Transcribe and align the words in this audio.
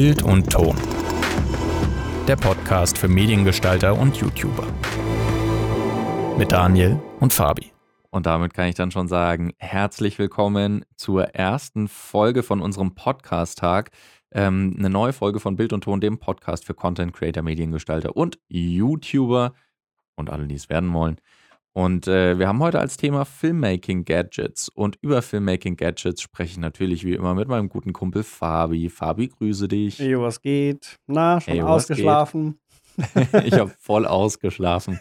Bild 0.00 0.22
und 0.22 0.48
Ton. 0.48 0.76
Der 2.28 2.36
Podcast 2.36 2.96
für 2.96 3.08
Mediengestalter 3.08 3.98
und 3.98 4.16
YouTuber. 4.16 4.64
Mit 6.38 6.52
Daniel 6.52 7.00
und 7.18 7.32
Fabi. 7.32 7.72
Und 8.10 8.24
damit 8.26 8.54
kann 8.54 8.68
ich 8.68 8.76
dann 8.76 8.92
schon 8.92 9.08
sagen, 9.08 9.54
herzlich 9.58 10.20
willkommen 10.20 10.84
zur 10.94 11.34
ersten 11.34 11.88
Folge 11.88 12.44
von 12.44 12.60
unserem 12.60 12.94
Podcast-Tag. 12.94 13.90
Ähm, 14.30 14.76
eine 14.78 14.88
neue 14.88 15.12
Folge 15.12 15.40
von 15.40 15.56
Bild 15.56 15.72
und 15.72 15.82
Ton, 15.82 16.00
dem 16.00 16.20
Podcast 16.20 16.64
für 16.64 16.74
Content 16.74 17.12
Creator, 17.12 17.42
Mediengestalter 17.42 18.16
und 18.16 18.38
YouTuber 18.46 19.52
und 20.14 20.30
alle, 20.30 20.46
die 20.46 20.54
es 20.54 20.68
werden 20.68 20.92
wollen. 20.92 21.16
Und 21.72 22.08
äh, 22.08 22.38
wir 22.38 22.48
haben 22.48 22.60
heute 22.60 22.80
als 22.80 22.96
Thema 22.96 23.24
Filmmaking 23.24 24.04
Gadgets. 24.04 24.68
Und 24.68 24.98
über 25.00 25.22
Filmmaking 25.22 25.76
Gadgets 25.76 26.22
spreche 26.22 26.52
ich 26.52 26.58
natürlich 26.58 27.04
wie 27.04 27.14
immer 27.14 27.34
mit 27.34 27.48
meinem 27.48 27.68
guten 27.68 27.92
Kumpel 27.92 28.22
Fabi. 28.22 28.88
Fabi, 28.88 29.28
grüße 29.28 29.68
dich. 29.68 29.98
Hey, 29.98 30.18
was 30.18 30.40
geht? 30.40 30.96
Na, 31.06 31.40
schon 31.40 31.54
hey, 31.54 31.62
ausgeschlafen? 31.62 32.58
ich 33.44 33.54
habe 33.54 33.70
voll 33.78 34.06
ausgeschlafen. 34.06 34.98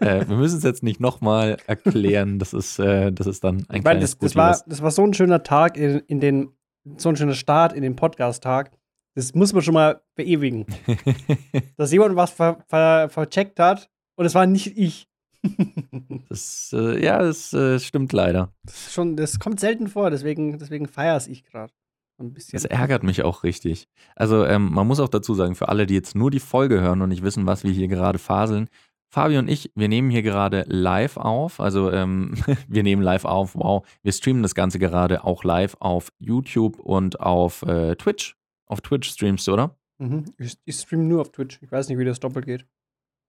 äh, 0.00 0.26
wir 0.28 0.36
müssen 0.36 0.58
es 0.58 0.64
jetzt 0.64 0.82
nicht 0.82 1.00
nochmal 1.00 1.56
erklären. 1.66 2.38
Das 2.38 2.52
ist, 2.52 2.78
äh, 2.78 3.12
das 3.12 3.26
ist 3.26 3.42
dann 3.42 3.66
ein 3.68 3.78
ich 3.78 3.82
kleines 3.82 4.16
das, 4.16 4.18
das, 4.18 4.36
war, 4.36 4.62
das 4.66 4.82
war 4.82 4.90
so 4.90 5.04
ein 5.04 5.14
schöner 5.14 5.42
Tag 5.42 5.76
in, 5.76 6.00
in 6.06 6.20
den, 6.20 6.52
so 6.96 7.08
ein 7.08 7.16
schöner 7.16 7.34
Start 7.34 7.72
in 7.72 7.82
den 7.82 7.96
Podcast-Tag. 7.96 8.70
Das 9.14 9.34
muss 9.34 9.52
man 9.52 9.62
schon 9.62 9.74
mal 9.74 10.00
verewigen. 10.14 10.66
Dass 11.76 11.92
jemand 11.92 12.14
was 12.16 12.30
ver, 12.30 12.64
ver, 12.68 13.08
vercheckt 13.08 13.58
hat 13.58 13.90
und 14.16 14.26
es 14.26 14.34
war 14.34 14.46
nicht 14.46 14.78
ich. 14.78 15.09
das, 16.28 16.74
äh, 16.74 17.02
ja, 17.02 17.18
das 17.18 17.52
äh, 17.52 17.78
stimmt 17.78 18.12
leider. 18.12 18.52
Das, 18.64 18.92
schon, 18.92 19.16
das 19.16 19.38
kommt 19.38 19.60
selten 19.60 19.88
vor, 19.88 20.10
deswegen, 20.10 20.58
deswegen 20.58 20.86
feiere 20.86 21.20
ich 21.28 21.44
gerade. 21.44 21.72
Ein 22.18 22.34
bisschen. 22.34 22.52
Das 22.52 22.66
ärgert 22.66 23.02
mich 23.02 23.22
auch 23.22 23.44
richtig. 23.44 23.88
Also, 24.14 24.44
ähm, 24.44 24.70
man 24.72 24.86
muss 24.86 25.00
auch 25.00 25.08
dazu 25.08 25.32
sagen, 25.32 25.54
für 25.54 25.70
alle, 25.70 25.86
die 25.86 25.94
jetzt 25.94 26.14
nur 26.14 26.30
die 26.30 26.40
Folge 26.40 26.80
hören 26.80 27.00
und 27.00 27.08
nicht 27.08 27.22
wissen, 27.22 27.46
was 27.46 27.64
wir 27.64 27.70
hier 27.70 27.88
gerade 27.88 28.18
faseln, 28.18 28.68
Fabi 29.12 29.38
und 29.38 29.48
ich, 29.48 29.72
wir 29.74 29.88
nehmen 29.88 30.08
hier 30.10 30.22
gerade 30.22 30.64
live 30.68 31.16
auf. 31.16 31.60
Also, 31.60 31.90
ähm, 31.90 32.34
wir 32.68 32.82
nehmen 32.82 33.02
live 33.02 33.24
auf. 33.24 33.54
Wow. 33.54 33.86
Wir 34.02 34.12
streamen 34.12 34.42
das 34.42 34.54
Ganze 34.54 34.78
gerade 34.78 35.24
auch 35.24 35.42
live 35.42 35.76
auf 35.80 36.12
YouTube 36.18 36.78
und 36.78 37.20
auf 37.20 37.62
äh, 37.62 37.96
Twitch. 37.96 38.36
Auf 38.66 38.82
Twitch 38.82 39.10
streamst 39.10 39.48
du, 39.48 39.54
oder? 39.54 39.76
Mhm. 39.98 40.26
Ich, 40.38 40.56
ich 40.64 40.76
streame 40.76 41.04
nur 41.04 41.22
auf 41.22 41.32
Twitch. 41.32 41.58
Ich 41.60 41.72
weiß 41.72 41.88
nicht, 41.88 41.98
wie 41.98 42.04
das 42.04 42.20
doppelt 42.20 42.46
geht. 42.46 42.66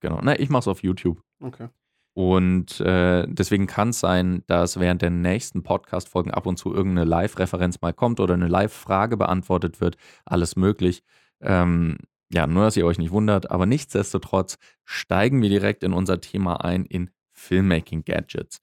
Genau. 0.01 0.19
Na, 0.21 0.39
ich 0.39 0.49
mach's 0.49 0.67
auf 0.67 0.83
YouTube. 0.83 1.21
Okay. 1.39 1.69
Und 2.13 2.81
äh, 2.81 3.25
deswegen 3.27 3.67
kann 3.67 3.89
es 3.89 4.01
sein, 4.01 4.43
dass 4.47 4.79
während 4.79 5.01
der 5.01 5.11
nächsten 5.11 5.63
Podcast-Folgen 5.63 6.31
ab 6.31 6.45
und 6.45 6.57
zu 6.57 6.73
irgendeine 6.73 7.09
Live-Referenz 7.09 7.79
mal 7.81 7.93
kommt 7.93 8.19
oder 8.19 8.33
eine 8.33 8.47
Live-Frage 8.47 9.15
beantwortet 9.15 9.79
wird. 9.79 9.95
Alles 10.25 10.55
möglich. 10.55 11.03
Ähm, 11.39 11.97
ja, 12.33 12.47
nur, 12.47 12.65
dass 12.65 12.77
ihr 12.77 12.85
euch 12.85 12.97
nicht 12.97 13.11
wundert. 13.11 13.49
Aber 13.51 13.65
nichtsdestotrotz 13.65 14.57
steigen 14.83 15.41
wir 15.41 15.49
direkt 15.49 15.83
in 15.83 15.93
unser 15.93 16.19
Thema 16.19 16.63
ein, 16.63 16.85
in 16.85 17.11
Filmmaking-Gadgets. 17.31 18.59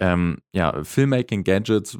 Ähm, 0.00 0.38
ja, 0.52 0.82
Filmmaking-Gadgets, 0.84 1.98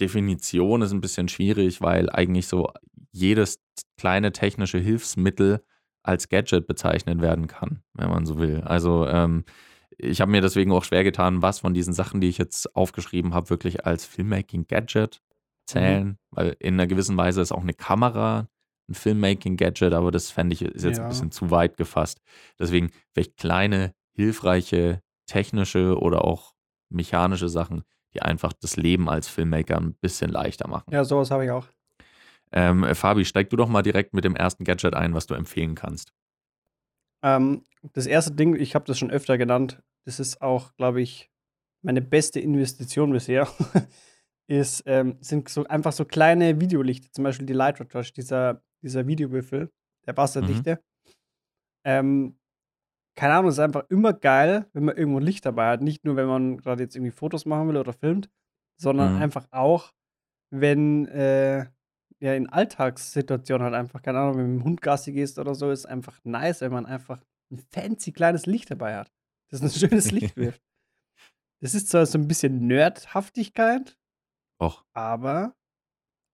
Definition 0.00 0.82
ist 0.82 0.92
ein 0.92 1.02
bisschen 1.02 1.28
schwierig, 1.28 1.82
weil 1.82 2.08
eigentlich 2.10 2.46
so 2.46 2.70
jedes 3.12 3.60
kleine 3.98 4.32
technische 4.32 4.78
Hilfsmittel 4.78 5.62
als 6.02 6.28
Gadget 6.28 6.66
bezeichnet 6.66 7.20
werden 7.20 7.46
kann, 7.46 7.82
wenn 7.92 8.08
man 8.08 8.24
so 8.24 8.38
will. 8.38 8.62
Also 8.62 9.06
ähm, 9.06 9.44
ich 10.02 10.20
habe 10.20 10.30
mir 10.30 10.40
deswegen 10.40 10.72
auch 10.72 10.84
schwer 10.84 11.04
getan, 11.04 11.42
was 11.42 11.60
von 11.60 11.74
diesen 11.74 11.92
Sachen, 11.94 12.20
die 12.20 12.28
ich 12.28 12.38
jetzt 12.38 12.74
aufgeschrieben 12.74 13.34
habe, 13.34 13.50
wirklich 13.50 13.86
als 13.86 14.04
Filmmaking-Gadget 14.04 15.20
zählen, 15.66 16.06
mhm. 16.06 16.16
weil 16.30 16.56
in 16.58 16.74
einer 16.74 16.86
gewissen 16.86 17.16
Weise 17.16 17.40
ist 17.40 17.52
auch 17.52 17.62
eine 17.62 17.74
Kamera 17.74 18.48
ein 18.90 18.94
Filmmaking-Gadget, 18.94 19.94
aber 19.94 20.10
das 20.10 20.30
fände 20.30 20.54
ich 20.54 20.62
ist 20.62 20.84
jetzt 20.84 20.98
ja. 20.98 21.04
ein 21.04 21.08
bisschen 21.08 21.30
zu 21.30 21.50
weit 21.50 21.76
gefasst. 21.76 22.20
Deswegen 22.58 22.90
vielleicht 23.12 23.36
kleine, 23.36 23.94
hilfreiche, 24.14 25.00
technische 25.26 25.98
oder 25.98 26.24
auch 26.24 26.54
mechanische 26.90 27.48
Sachen, 27.48 27.84
die 28.14 28.22
einfach 28.22 28.52
das 28.52 28.76
Leben 28.76 29.08
als 29.08 29.28
Filmmaker 29.28 29.76
ein 29.78 29.94
bisschen 29.94 30.30
leichter 30.30 30.68
machen. 30.68 30.92
Ja, 30.92 31.04
sowas 31.04 31.30
habe 31.30 31.44
ich 31.44 31.50
auch. 31.50 31.66
Ähm, 32.52 32.84
Fabi, 32.94 33.24
steig 33.24 33.48
du 33.50 33.56
doch 33.56 33.68
mal 33.68 33.82
direkt 33.82 34.12
mit 34.12 34.24
dem 34.24 34.34
ersten 34.34 34.64
Gadget 34.64 34.94
ein, 34.94 35.14
was 35.14 35.28
du 35.28 35.34
empfehlen 35.34 35.76
kannst. 35.76 36.12
Ähm, 37.22 37.62
das 37.92 38.06
erste 38.06 38.32
Ding, 38.32 38.56
ich 38.56 38.74
habe 38.74 38.86
das 38.86 38.98
schon 38.98 39.10
öfter 39.10 39.38
genannt, 39.38 39.80
das 40.04 40.20
ist 40.20 40.42
auch, 40.42 40.74
glaube 40.76 41.02
ich, 41.02 41.30
meine 41.82 42.02
beste 42.02 42.40
Investition 42.40 43.12
bisher, 43.12 43.48
ist, 44.46 44.82
ähm, 44.86 45.16
sind 45.20 45.48
so 45.48 45.64
einfach 45.64 45.92
so 45.92 46.04
kleine 46.04 46.60
Videolichter, 46.60 47.08
zum 47.12 47.24
Beispiel 47.24 47.46
die 47.46 47.52
Light 47.52 47.76
Touch, 47.90 48.12
dieser, 48.12 48.62
dieser 48.82 49.06
Videowürfel, 49.06 49.70
der 50.06 50.16
Wasserdichte. 50.16 50.74
Mhm. 50.74 51.12
Ähm, 51.84 52.38
keine 53.16 53.34
Ahnung, 53.34 53.50
ist 53.50 53.58
einfach 53.58 53.84
immer 53.90 54.12
geil, 54.12 54.66
wenn 54.72 54.84
man 54.84 54.96
irgendwo 54.96 55.18
ein 55.18 55.24
Licht 55.24 55.44
dabei 55.44 55.70
hat. 55.70 55.82
Nicht 55.82 56.04
nur, 56.04 56.16
wenn 56.16 56.26
man 56.26 56.56
gerade 56.56 56.82
jetzt 56.82 56.96
irgendwie 56.96 57.12
Fotos 57.12 57.44
machen 57.44 57.68
will 57.68 57.76
oder 57.76 57.92
filmt, 57.92 58.30
sondern 58.80 59.16
mhm. 59.16 59.22
einfach 59.22 59.46
auch, 59.50 59.92
wenn 60.50 61.06
äh, 61.06 61.66
ja 62.20 62.34
in 62.34 62.48
Alltagssituationen 62.48 63.64
halt 63.64 63.74
einfach, 63.74 64.02
keine 64.02 64.18
Ahnung, 64.18 64.38
wenn 64.38 64.44
du 64.44 64.50
mit 64.52 64.60
dem 64.60 64.64
Hund 64.64 64.82
Gassi 64.82 65.12
gehst 65.12 65.38
oder 65.38 65.54
so, 65.54 65.70
ist 65.70 65.86
einfach 65.86 66.18
nice, 66.24 66.60
wenn 66.60 66.72
man 66.72 66.86
einfach 66.86 67.20
ein 67.50 67.58
fancy 67.58 68.12
kleines 68.12 68.46
Licht 68.46 68.70
dabei 68.70 68.96
hat, 68.96 69.10
das 69.50 69.62
ein 69.62 69.70
schönes 69.70 70.10
Licht 70.10 70.36
wirft. 70.36 70.62
Das 71.60 71.74
ist 71.74 71.88
zwar 71.88 72.06
so 72.06 72.18
ein 72.18 72.26
bisschen 72.26 72.66
Nerdhaftigkeit, 72.66 73.98
Och. 74.58 74.84
aber 74.94 75.54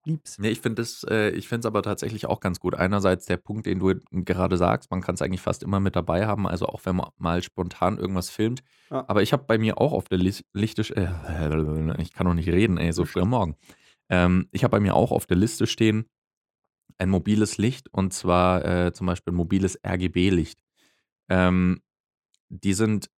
lieb's. 0.05 0.39
Nee, 0.39 0.51
ich 0.51 0.61
finde 0.61 0.83
es 0.83 1.03
äh, 1.05 1.33
aber 1.65 1.83
tatsächlich 1.83 2.27
auch 2.27 2.41
ganz 2.41 2.61
gut. 2.61 2.75
Einerseits 2.75 3.27
der 3.27 3.37
Punkt, 3.37 3.67
den 3.67 3.81
du 3.81 3.95
gerade 4.13 4.57
sagst, 4.57 4.91
man 4.91 5.01
kann 5.01 5.17
es 5.17 5.23
eigentlich 5.23 5.41
fast 5.41 5.63
immer 5.63 5.81
mit 5.81 5.97
dabei 5.97 6.27
haben, 6.27 6.47
also 6.47 6.67
auch 6.67 6.81
wenn 6.85 6.97
man 6.97 7.11
mal 7.17 7.43
spontan 7.43 7.99
irgendwas 7.99 8.31
filmt. 8.31 8.63
Ja. 8.91 9.05
Aber 9.09 9.23
ich 9.23 9.33
habe 9.33 9.45
bei 9.45 9.59
mir 9.59 9.79
auch 9.79 9.93
auf 9.93 10.09
der 10.09 10.19
Lichte, 10.19 10.83
äh, 10.95 12.01
ich 12.03 12.13
kann 12.13 12.27
noch 12.27 12.35
nicht 12.35 12.49
reden, 12.49 12.79
ey, 12.79 12.93
so 12.93 13.05
früh 13.05 13.23
am 13.23 13.31
Morgen. 13.31 13.57
Ähm, 14.09 14.49
ich 14.53 14.63
habe 14.63 14.73
bei 14.73 14.81
mir 14.81 14.95
auch 14.95 15.11
auf 15.11 15.27
der 15.27 15.37
Liste 15.37 15.67
stehen 15.67 16.07
ein 16.99 17.11
mobiles 17.11 17.59
Licht 17.59 17.93
und 17.93 18.13
zwar 18.15 18.65
äh, 18.65 18.93
zum 18.93 19.07
Beispiel 19.07 19.33
ein 19.33 19.37
mobiles 19.37 19.79
RGB-Licht. 19.85 20.63
Ähm, 21.29 21.83
die 22.49 22.75
sind 22.75 23.11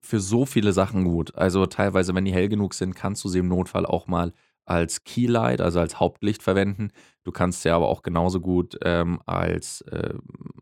für 0.00 0.20
so 0.20 0.44
viele 0.46 0.72
Sachen 0.72 1.04
gut. 1.04 1.34
Also 1.34 1.66
teilweise, 1.66 2.14
wenn 2.14 2.24
die 2.24 2.32
hell 2.32 2.48
genug 2.48 2.74
sind, 2.74 2.94
kannst 2.94 3.24
du 3.24 3.28
sie 3.28 3.38
im 3.38 3.48
Notfall 3.48 3.86
auch 3.86 4.06
mal 4.06 4.32
als 4.66 5.02
Keylight, 5.04 5.62
also 5.62 5.80
als 5.80 5.98
Hauptlicht 5.98 6.42
verwenden. 6.42 6.90
Du 7.24 7.32
kannst 7.32 7.62
sie 7.62 7.70
aber 7.70 7.88
auch 7.88 8.02
genauso 8.02 8.40
gut 8.40 8.78
ähm, 8.82 9.20
als, 9.24 9.80
äh, 9.82 10.14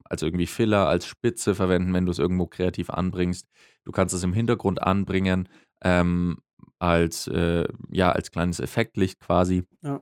als 0.04 0.22
irgendwie 0.22 0.46
Filler, 0.46 0.86
als 0.86 1.06
Spitze 1.06 1.56
verwenden, 1.56 1.92
wenn 1.92 2.06
du 2.06 2.12
es 2.12 2.20
irgendwo 2.20 2.46
kreativ 2.46 2.88
anbringst. 2.90 3.48
Du 3.84 3.90
kannst 3.90 4.14
es 4.14 4.22
im 4.22 4.32
Hintergrund 4.32 4.80
anbringen. 4.80 5.48
Ähm, 5.82 6.38
als, 6.78 7.26
äh, 7.28 7.66
ja, 7.90 8.12
als 8.12 8.30
kleines 8.30 8.60
Effektlicht 8.60 9.20
quasi, 9.20 9.64
ja. 9.82 10.00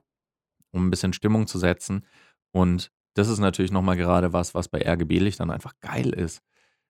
um 0.71 0.87
ein 0.87 0.91
bisschen 0.91 1.13
Stimmung 1.13 1.47
zu 1.47 1.57
setzen. 1.57 2.05
Und 2.51 2.91
das 3.15 3.29
ist 3.29 3.39
natürlich 3.39 3.71
nochmal 3.71 3.97
gerade 3.97 4.33
was, 4.33 4.53
was 4.53 4.67
bei 4.67 4.81
RGB-Lichtern 4.85 5.51
einfach 5.51 5.73
geil 5.79 6.09
ist. 6.09 6.41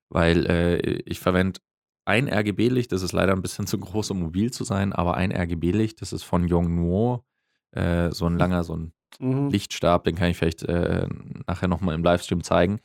Weil 0.10 0.46
äh, 0.46 0.78
ich 1.06 1.20
verwende 1.20 1.60
ein 2.06 2.28
RGB-Licht, 2.32 2.92
das 2.92 3.02
ist 3.02 3.14
leider 3.14 3.34
ein 3.34 3.42
bisschen 3.42 3.68
zu 3.68 3.78
groß, 3.78 4.12
um 4.12 4.20
mobil 4.20 4.52
zu 4.52 4.64
sein, 4.64 4.94
aber 4.94 5.16
ein 5.16 5.32
RGB-Licht, 5.32 6.02
das 6.02 6.14
ist 6.14 6.24
von 6.24 6.48
Yongnuo, 6.48 7.24
äh, 7.72 8.12
so 8.12 8.26
ein 8.26 8.34
hm. 8.34 8.38
langer, 8.40 8.64
so 8.64 8.76
ein 8.78 8.94
mhm. 9.20 9.50
Lichtstab, 9.50 10.04
den 10.04 10.16
kann 10.16 10.30
ich 10.30 10.38
vielleicht 10.38 10.64
äh, 10.64 11.08
nachher 11.48 11.68
nochmal 11.68 11.96
im 11.96 12.04
Livestream 12.04 12.44
zeigen. 12.44 12.80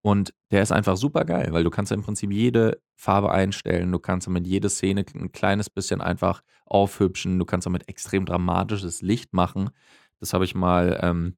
Und 0.00 0.32
der 0.52 0.62
ist 0.62 0.72
einfach 0.72 0.96
super 0.96 1.24
geil, 1.24 1.48
weil 1.50 1.64
du 1.64 1.70
kannst 1.70 1.90
im 1.90 2.02
Prinzip 2.02 2.30
jede 2.30 2.80
Farbe 2.96 3.32
einstellen, 3.32 3.90
du 3.90 3.98
kannst 3.98 4.26
damit 4.26 4.46
jede 4.46 4.70
Szene 4.70 5.04
ein 5.14 5.32
kleines 5.32 5.70
bisschen 5.70 6.00
einfach 6.00 6.42
aufhübschen, 6.66 7.38
du 7.38 7.44
kannst 7.44 7.66
damit 7.66 7.88
extrem 7.88 8.24
dramatisches 8.24 9.02
Licht 9.02 9.32
machen. 9.32 9.70
Das 10.20 10.32
habe 10.32 10.44
ich 10.44 10.54
mal 10.54 10.98
ähm, 11.02 11.36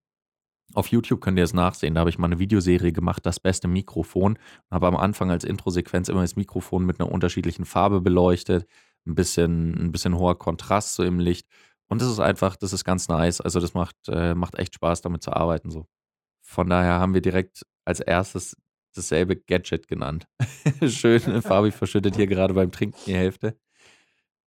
auf 0.74 0.88
YouTube 0.88 1.20
könnt 1.20 1.38
ihr 1.38 1.44
es 1.44 1.54
nachsehen. 1.54 1.94
Da 1.94 2.00
habe 2.00 2.10
ich 2.10 2.18
mal 2.18 2.26
eine 2.26 2.38
Videoserie 2.38 2.92
gemacht, 2.92 3.24
das 3.26 3.40
beste 3.40 3.68
Mikrofon. 3.68 4.32
Und 4.34 4.74
habe 4.74 4.86
am 4.86 4.96
Anfang 4.96 5.30
als 5.30 5.44
Introsequenz 5.44 6.08
immer 6.08 6.22
das 6.22 6.36
Mikrofon 6.36 6.84
mit 6.84 7.00
einer 7.00 7.10
unterschiedlichen 7.10 7.64
Farbe 7.64 8.00
beleuchtet. 8.00 8.66
Ein 9.06 9.14
bisschen, 9.14 9.74
ein 9.86 9.92
bisschen 9.92 10.16
hoher 10.16 10.38
Kontrast 10.38 10.94
so 10.94 11.02
im 11.02 11.18
Licht. 11.18 11.48
Und 11.88 12.00
das 12.00 12.08
ist 12.08 12.20
einfach, 12.20 12.56
das 12.56 12.72
ist 12.72 12.84
ganz 12.84 13.08
nice. 13.08 13.40
Also 13.40 13.60
das 13.60 13.74
macht, 13.74 13.96
äh, 14.08 14.34
macht 14.34 14.56
echt 14.58 14.74
Spaß, 14.74 15.02
damit 15.02 15.22
zu 15.22 15.32
arbeiten. 15.32 15.70
So. 15.70 15.86
Von 16.40 16.68
daher 16.68 17.00
haben 17.00 17.14
wir 17.14 17.20
direkt 17.20 17.66
als 17.84 18.00
erstes 18.00 18.56
dasselbe 18.94 19.36
Gadget 19.36 19.88
genannt. 19.88 20.26
Schön, 20.86 21.20
Fabi 21.42 21.70
verschüttet 21.70 22.16
hier 22.16 22.26
gerade 22.26 22.54
beim 22.54 22.72
Trinken 22.72 22.98
die 23.06 23.14
Hälfte. 23.14 23.58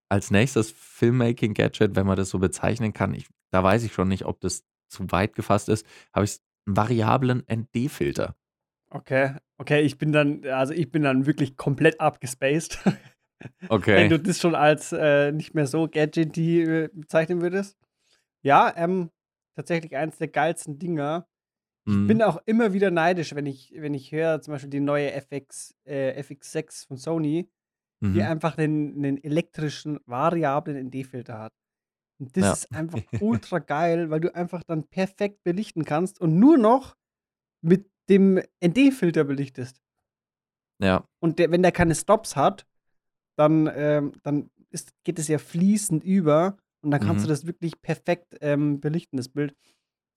Als 0.10 0.32
nächstes 0.32 0.72
Filmmaking-Gadget, 0.72 1.96
wenn 1.96 2.06
man 2.06 2.18
das 2.18 2.30
so 2.30 2.40
bezeichnen 2.40 2.94
kann, 2.94 3.14
ich, 3.14 3.28
da 3.52 3.64
weiß 3.64 3.84
ich 3.84 3.94
schon 3.94 4.10
nicht, 4.10 4.26
ob 4.26 4.40
das 4.42 4.64
zu 4.94 5.12
weit 5.12 5.36
gefasst 5.36 5.70
ist, 5.70 5.86
habe 6.14 6.26
ich 6.26 6.40
einen 6.66 6.78
variablen 6.78 7.44
ND-Filter. 7.52 8.36
Okay, 8.90 9.36
okay, 9.58 9.82
ich 9.82 9.98
bin 9.98 10.12
dann, 10.12 10.46
also 10.46 10.74
ich 10.74 10.92
bin 10.92 11.02
dann 11.04 11.26
wirklich 11.26 11.58
komplett 11.58 12.00
abgespaced. 12.00 12.80
Okay. 13.68 14.04
Wenn 14.04 14.10
du 14.10 14.20
das 14.20 14.40
schon 14.40 14.56
als 14.56 14.94
äh, 14.94 15.34
nicht 15.34 15.54
mehr 15.54 15.68
so 15.68 15.90
Gadget 15.90 16.38
äh, 16.38 16.88
bezeichnen 16.94 17.42
würdest. 17.42 17.78
Ja, 18.42 18.74
ähm, 18.78 19.10
tatsächlich 19.58 19.98
eins 19.98 20.18
der 20.18 20.30
geilsten 20.30 20.80
Dinger 20.80 21.28
Ich 21.86 21.94
Mhm. 21.94 22.08
bin 22.08 22.22
auch 22.24 22.42
immer 22.46 22.72
wieder 22.72 22.90
neidisch, 22.90 23.36
wenn 23.36 23.46
ich, 23.46 23.74
wenn 23.76 23.94
ich 23.94 24.14
höre, 24.14 24.40
zum 24.42 24.54
Beispiel 24.54 24.70
die 24.70 24.80
neue 24.80 25.12
FX, 25.12 25.76
äh, 25.86 26.14
FX6 26.22 26.88
von 26.88 26.96
Sony, 26.96 27.50
die 28.02 28.08
Mhm. 28.08 28.22
einfach 28.22 28.56
den, 28.56 29.02
den 29.02 29.22
elektrischen 29.22 30.00
variablen 30.06 30.78
ND-Filter 30.78 31.40
hat. 31.40 31.54
Und 32.20 32.36
das 32.38 32.44
Ja. 32.44 32.54
ist 32.54 32.74
einfach 32.76 33.00
ultra 33.22 33.60
geil, 33.60 34.10
weil 34.10 34.20
du 34.20 34.34
einfach 34.36 34.64
dann 34.64 34.84
perfekt 34.88 35.44
belichten 35.44 35.86
kannst 35.86 36.22
und 36.22 36.40
nur 36.40 36.58
noch 36.58 36.96
mit 37.62 37.90
dem 38.10 38.42
ND-Filter 38.64 39.24
belichtest. 39.24 39.82
Ja. 40.80 41.08
Und 41.20 41.40
der, 41.40 41.52
wenn 41.52 41.62
der 41.64 41.72
keine 41.72 41.96
Stops 41.96 42.36
hat, 42.36 42.66
dann, 43.38 43.70
ähm, 43.74 44.12
dann 44.24 44.50
ist, 44.70 44.94
geht 45.04 45.20
es 45.20 45.28
ja 45.28 45.38
fließend 45.38 46.04
über 46.04 46.58
und 46.82 46.92
dann 46.92 47.00
kannst 47.02 47.24
Mhm. 47.24 47.28
du 47.28 47.34
das 47.34 47.46
wirklich 47.48 47.82
perfekt 47.82 48.38
ähm, 48.42 48.80
belichten, 48.82 49.18
das 49.18 49.30
Bild. 49.30 49.56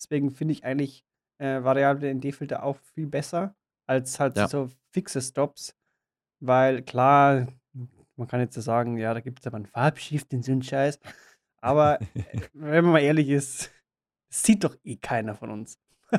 Deswegen 0.00 0.30
finde 0.32 0.52
ich 0.52 0.64
eigentlich 0.64 1.04
äh, 1.38 1.62
variable 1.62 2.08
ND-Filter 2.12 2.62
auch 2.62 2.76
viel 2.94 3.06
besser 3.06 3.54
als 3.86 4.18
halt 4.18 4.36
Ja. 4.36 4.48
so 4.48 4.68
fixe 4.90 5.20
Stops. 5.22 5.74
Weil 6.40 6.82
klar, 6.82 7.46
man 8.16 8.28
kann 8.28 8.40
jetzt 8.40 8.54
so 8.54 8.60
sagen, 8.60 8.98
ja, 8.98 9.14
da 9.14 9.20
gibt 9.20 9.40
es 9.40 9.46
aber 9.46 9.56
einen 9.56 9.66
Farbshift 9.66 10.32
in 10.32 10.42
so 10.42 10.52
einen 10.52 10.62
Scheiß. 10.62 10.98
Aber 11.60 12.00
äh, 12.14 12.40
wenn 12.52 12.84
man 12.84 12.92
mal 12.94 13.02
ehrlich 13.02 13.28
ist, 13.28 13.70
sieht 14.28 14.64
doch 14.64 14.76
eh 14.84 14.96
keiner 14.96 15.34
von 15.34 15.50
uns. 15.50 15.78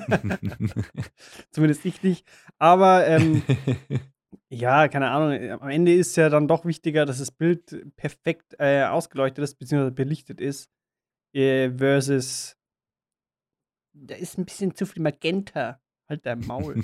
Zumindest 1.51 1.85
ich 1.85 2.03
nicht. 2.03 2.27
Aber 2.57 3.07
ähm, 3.07 3.43
ja, 4.49 4.87
keine 4.87 5.09
Ahnung. 5.09 5.31
äh, 5.31 5.51
Am 5.51 5.69
Ende 5.69 5.93
ist 5.93 6.15
ja 6.17 6.29
dann 6.29 6.47
doch 6.47 6.65
wichtiger, 6.65 7.05
dass 7.05 7.19
das 7.19 7.31
Bild 7.31 7.95
perfekt 7.95 8.55
äh, 8.59 8.83
ausgeleuchtet 8.83 9.43
ist, 9.43 9.57
beziehungsweise 9.59 9.91
belichtet 9.93 10.41
ist, 10.41 10.69
äh, 11.33 11.71
versus 11.71 12.57
da 13.99 14.15
ist 14.15 14.37
ein 14.37 14.45
bisschen 14.45 14.75
zu 14.75 14.85
viel 14.85 15.01
Magenta. 15.01 15.81
Halt 16.09 16.25
dein 16.25 16.39
Maul. 16.39 16.83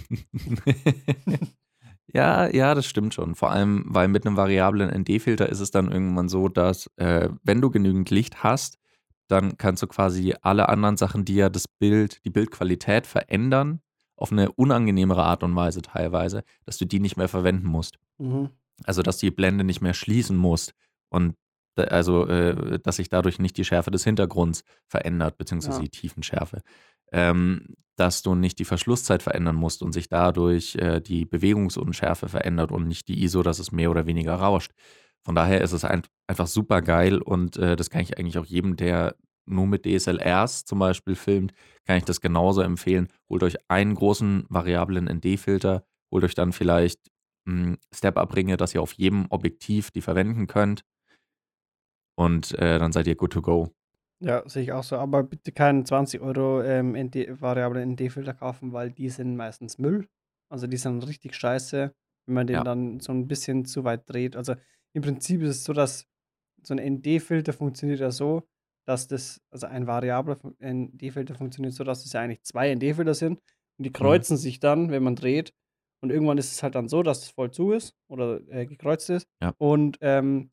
Ja, 2.07 2.47
ja, 2.47 2.75
das 2.75 2.85
stimmt 2.85 3.13
schon. 3.13 3.35
Vor 3.35 3.51
allem, 3.51 3.85
weil 3.87 4.07
mit 4.07 4.25
einem 4.25 4.35
variablen 4.37 4.89
ND-Filter 4.89 5.47
ist 5.49 5.59
es 5.61 5.71
dann 5.71 5.91
irgendwann 5.91 6.29
so, 6.29 6.49
dass 6.49 6.87
äh, 6.97 7.29
wenn 7.43 7.61
du 7.61 7.71
genügend 7.71 8.09
Licht 8.09 8.43
hast, 8.43 8.77
dann 9.27 9.57
kannst 9.57 9.81
du 9.81 9.87
quasi 9.87 10.35
alle 10.41 10.69
anderen 10.69 10.97
Sachen, 10.97 11.25
die 11.25 11.35
ja 11.35 11.49
das 11.49 11.67
Bild, 11.67 12.23
die 12.25 12.29
Bildqualität 12.29 13.07
verändern, 13.07 13.81
auf 14.15 14.31
eine 14.31 14.51
unangenehmere 14.51 15.23
Art 15.23 15.43
und 15.43 15.55
Weise 15.55 15.81
teilweise, 15.81 16.43
dass 16.65 16.77
du 16.77 16.85
die 16.85 16.99
nicht 16.99 17.17
mehr 17.17 17.29
verwenden 17.29 17.67
musst. 17.67 17.97
mhm. 18.17 18.49
Also, 18.85 19.03
dass 19.03 19.19
du 19.19 19.27
die 19.27 19.31
Blende 19.31 19.63
nicht 19.63 19.81
mehr 19.81 19.93
schließen 19.93 20.35
musst 20.35 20.73
und 21.09 21.35
also, 21.77 22.27
äh, 22.27 22.79
dass 22.79 22.97
sich 22.97 23.07
dadurch 23.07 23.39
nicht 23.39 23.55
die 23.57 23.63
Schärfe 23.65 23.91
des 23.91 24.03
Hintergrunds 24.03 24.63
verändert, 24.87 25.37
beziehungsweise 25.37 25.77
Ja. 25.77 25.83
die 25.83 25.89
Tiefenschärfe. 25.89 26.61
Ähm, 27.13 27.75
dass 27.95 28.23
du 28.23 28.35
nicht 28.35 28.59
die 28.59 28.65
Verschlusszeit 28.65 29.21
verändern 29.21 29.55
musst 29.55 29.83
und 29.83 29.91
sich 29.93 30.09
dadurch 30.09 30.75
äh, 30.75 30.99
die 30.99 31.25
Bewegungsunschärfe 31.25 32.27
verändert 32.27 32.71
und 32.71 32.87
nicht 32.87 33.07
die 33.07 33.23
ISO, 33.23 33.43
dass 33.43 33.59
es 33.59 33.71
mehr 33.71 33.91
oder 33.91 34.07
weniger 34.07 34.35
rauscht. 34.35 34.71
Von 35.23 35.35
daher 35.35 35.61
ist 35.61 35.73
es 35.73 35.85
ein, 35.85 36.01
einfach 36.27 36.47
super 36.47 36.81
geil 36.81 37.21
und 37.21 37.57
äh, 37.57 37.75
das 37.75 37.89
kann 37.89 38.01
ich 38.01 38.17
eigentlich 38.17 38.37
auch 38.37 38.45
jedem, 38.45 38.75
der 38.75 39.15
nur 39.45 39.67
mit 39.67 39.85
DSLRs 39.85 40.65
zum 40.65 40.79
Beispiel 40.79 41.15
filmt, 41.15 41.53
kann 41.85 41.97
ich 41.97 42.05
das 42.05 42.21
genauso 42.21 42.61
empfehlen. 42.61 43.09
Holt 43.29 43.43
euch 43.43 43.57
einen 43.67 43.93
großen 43.93 44.45
variablen 44.49 45.05
ND-Filter, 45.05 45.85
holt 46.11 46.23
euch 46.23 46.35
dann 46.35 46.53
vielleicht 46.53 46.99
mh, 47.45 47.77
Step-Up-Ringe, 47.93 48.57
dass 48.57 48.73
ihr 48.73 48.81
auf 48.81 48.93
jedem 48.93 49.27
Objektiv 49.29 49.91
die 49.91 50.01
verwenden 50.01 50.47
könnt 50.47 50.83
und 52.15 52.53
äh, 52.59 52.79
dann 52.79 52.91
seid 52.91 53.07
ihr 53.07 53.15
good 53.15 53.33
to 53.33 53.41
go. 53.41 53.71
Ja, 54.23 54.47
sehe 54.47 54.63
ich 54.63 54.71
auch 54.71 54.83
so. 54.83 54.97
Aber 54.97 55.23
bitte 55.23 55.51
keinen 55.51 55.85
20 55.85 56.21
Euro 56.21 56.61
ähm, 56.61 56.95
ND, 56.95 57.41
variablen 57.41 57.91
ND-Filter 57.91 58.33
kaufen, 58.33 58.71
weil 58.71 58.91
die 58.91 59.09
sind 59.09 59.35
meistens 59.35 59.77
Müll. 59.77 60.07
Also 60.49 60.67
die 60.67 60.77
sind 60.77 61.05
richtig 61.07 61.35
scheiße, 61.35 61.93
wenn 62.25 62.33
man 62.33 62.47
den 62.47 62.55
Ja. 62.55 62.63
dann 62.63 62.99
so 62.99 63.11
ein 63.11 63.27
bisschen 63.27 63.65
zu 63.65 63.83
weit 63.83 64.09
dreht. 64.09 64.35
Also 64.35 64.55
im 64.93 65.01
Prinzip 65.01 65.41
ist 65.41 65.49
es 65.57 65.63
so, 65.63 65.73
dass 65.73 66.05
so 66.61 66.73
ein 66.73 66.79
ND-Filter 66.79 67.51
funktioniert 67.53 67.99
ja 67.99 68.11
so, 68.11 68.43
dass 68.85 69.07
das, 69.07 69.41
also 69.51 69.67
ein 69.67 69.87
variabler 69.87 70.37
ND-Filter 70.61 71.35
funktioniert 71.35 71.73
so, 71.73 71.83
dass 71.83 72.05
es 72.05 72.13
ja 72.13 72.21
eigentlich 72.21 72.43
zwei 72.43 72.73
ND-Filter 72.73 73.13
sind 73.13 73.39
und 73.77 73.85
die 73.85 73.91
kreuzen 73.91 74.37
sich 74.37 74.59
dann, 74.59 74.91
wenn 74.91 75.03
man 75.03 75.15
dreht. 75.15 75.53
Und 76.01 76.11
irgendwann 76.11 76.37
ist 76.37 76.51
es 76.51 76.63
halt 76.63 76.75
dann 76.75 76.89
so, 76.89 77.01
dass 77.01 77.23
es 77.23 77.29
voll 77.29 77.51
zu 77.51 77.71
ist 77.71 77.95
oder 78.09 78.41
äh, 78.49 78.65
gekreuzt 78.65 79.09
ist. 79.09 79.25
Ja. 79.41 79.53
Und 79.57 79.97
ähm, 80.01 80.51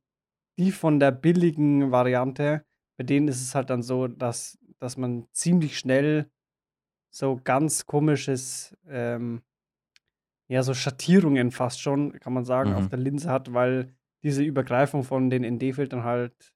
die 0.59 0.71
von 0.73 1.01
der 1.01 1.11
billigen 1.11 1.91
Variante, 1.91 2.65
bei 3.01 3.05
denen 3.05 3.29
ist 3.29 3.41
es 3.41 3.55
halt 3.55 3.71
dann 3.71 3.83
so, 3.83 4.09
dass, 4.09 4.59
dass 4.79 4.99
man 4.99 5.27
ziemlich 5.33 5.79
schnell 5.79 6.31
so 7.09 7.41
ganz 7.43 7.87
komisches, 7.87 8.77
ähm, 8.87 9.41
ja, 10.49 10.63
so 10.63 10.75
Schattierungen 10.75 11.51
fast 11.51 11.81
schon, 11.81 12.13
kann 12.21 12.35
man 12.35 12.45
sagen, 12.45 12.75
auf 12.75 12.85
Mhm. 12.85 12.91
der 12.91 12.99
Linse 12.99 13.31
hat, 13.31 13.55
weil 13.55 13.95
diese 14.23 14.43
Übergreifung 14.43 15.03
von 15.03 15.31
den 15.31 15.45
ND-Filtern 15.45 16.05
halt 16.05 16.53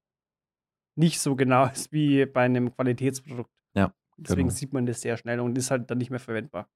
nicht 0.96 1.19
so 1.19 1.35
genau 1.35 1.64
ist 1.73 1.93
wie 1.93 2.26
bei 2.26 2.43
einem 2.43 2.75
Qualitätsprodukt. 2.76 3.50
Ja, 3.75 3.94
Deswegen 4.19 4.49
genau. 4.49 4.58
sieht 4.58 4.75
man 4.75 4.85
das 4.85 5.00
sehr 5.00 5.17
schnell 5.17 5.41
und 5.41 5.56
ist 5.56 5.70
halt 5.70 5.91
dann 5.91 5.96
nicht 5.96 6.11
mehr 6.11 6.20
verwendbar. 6.20 6.69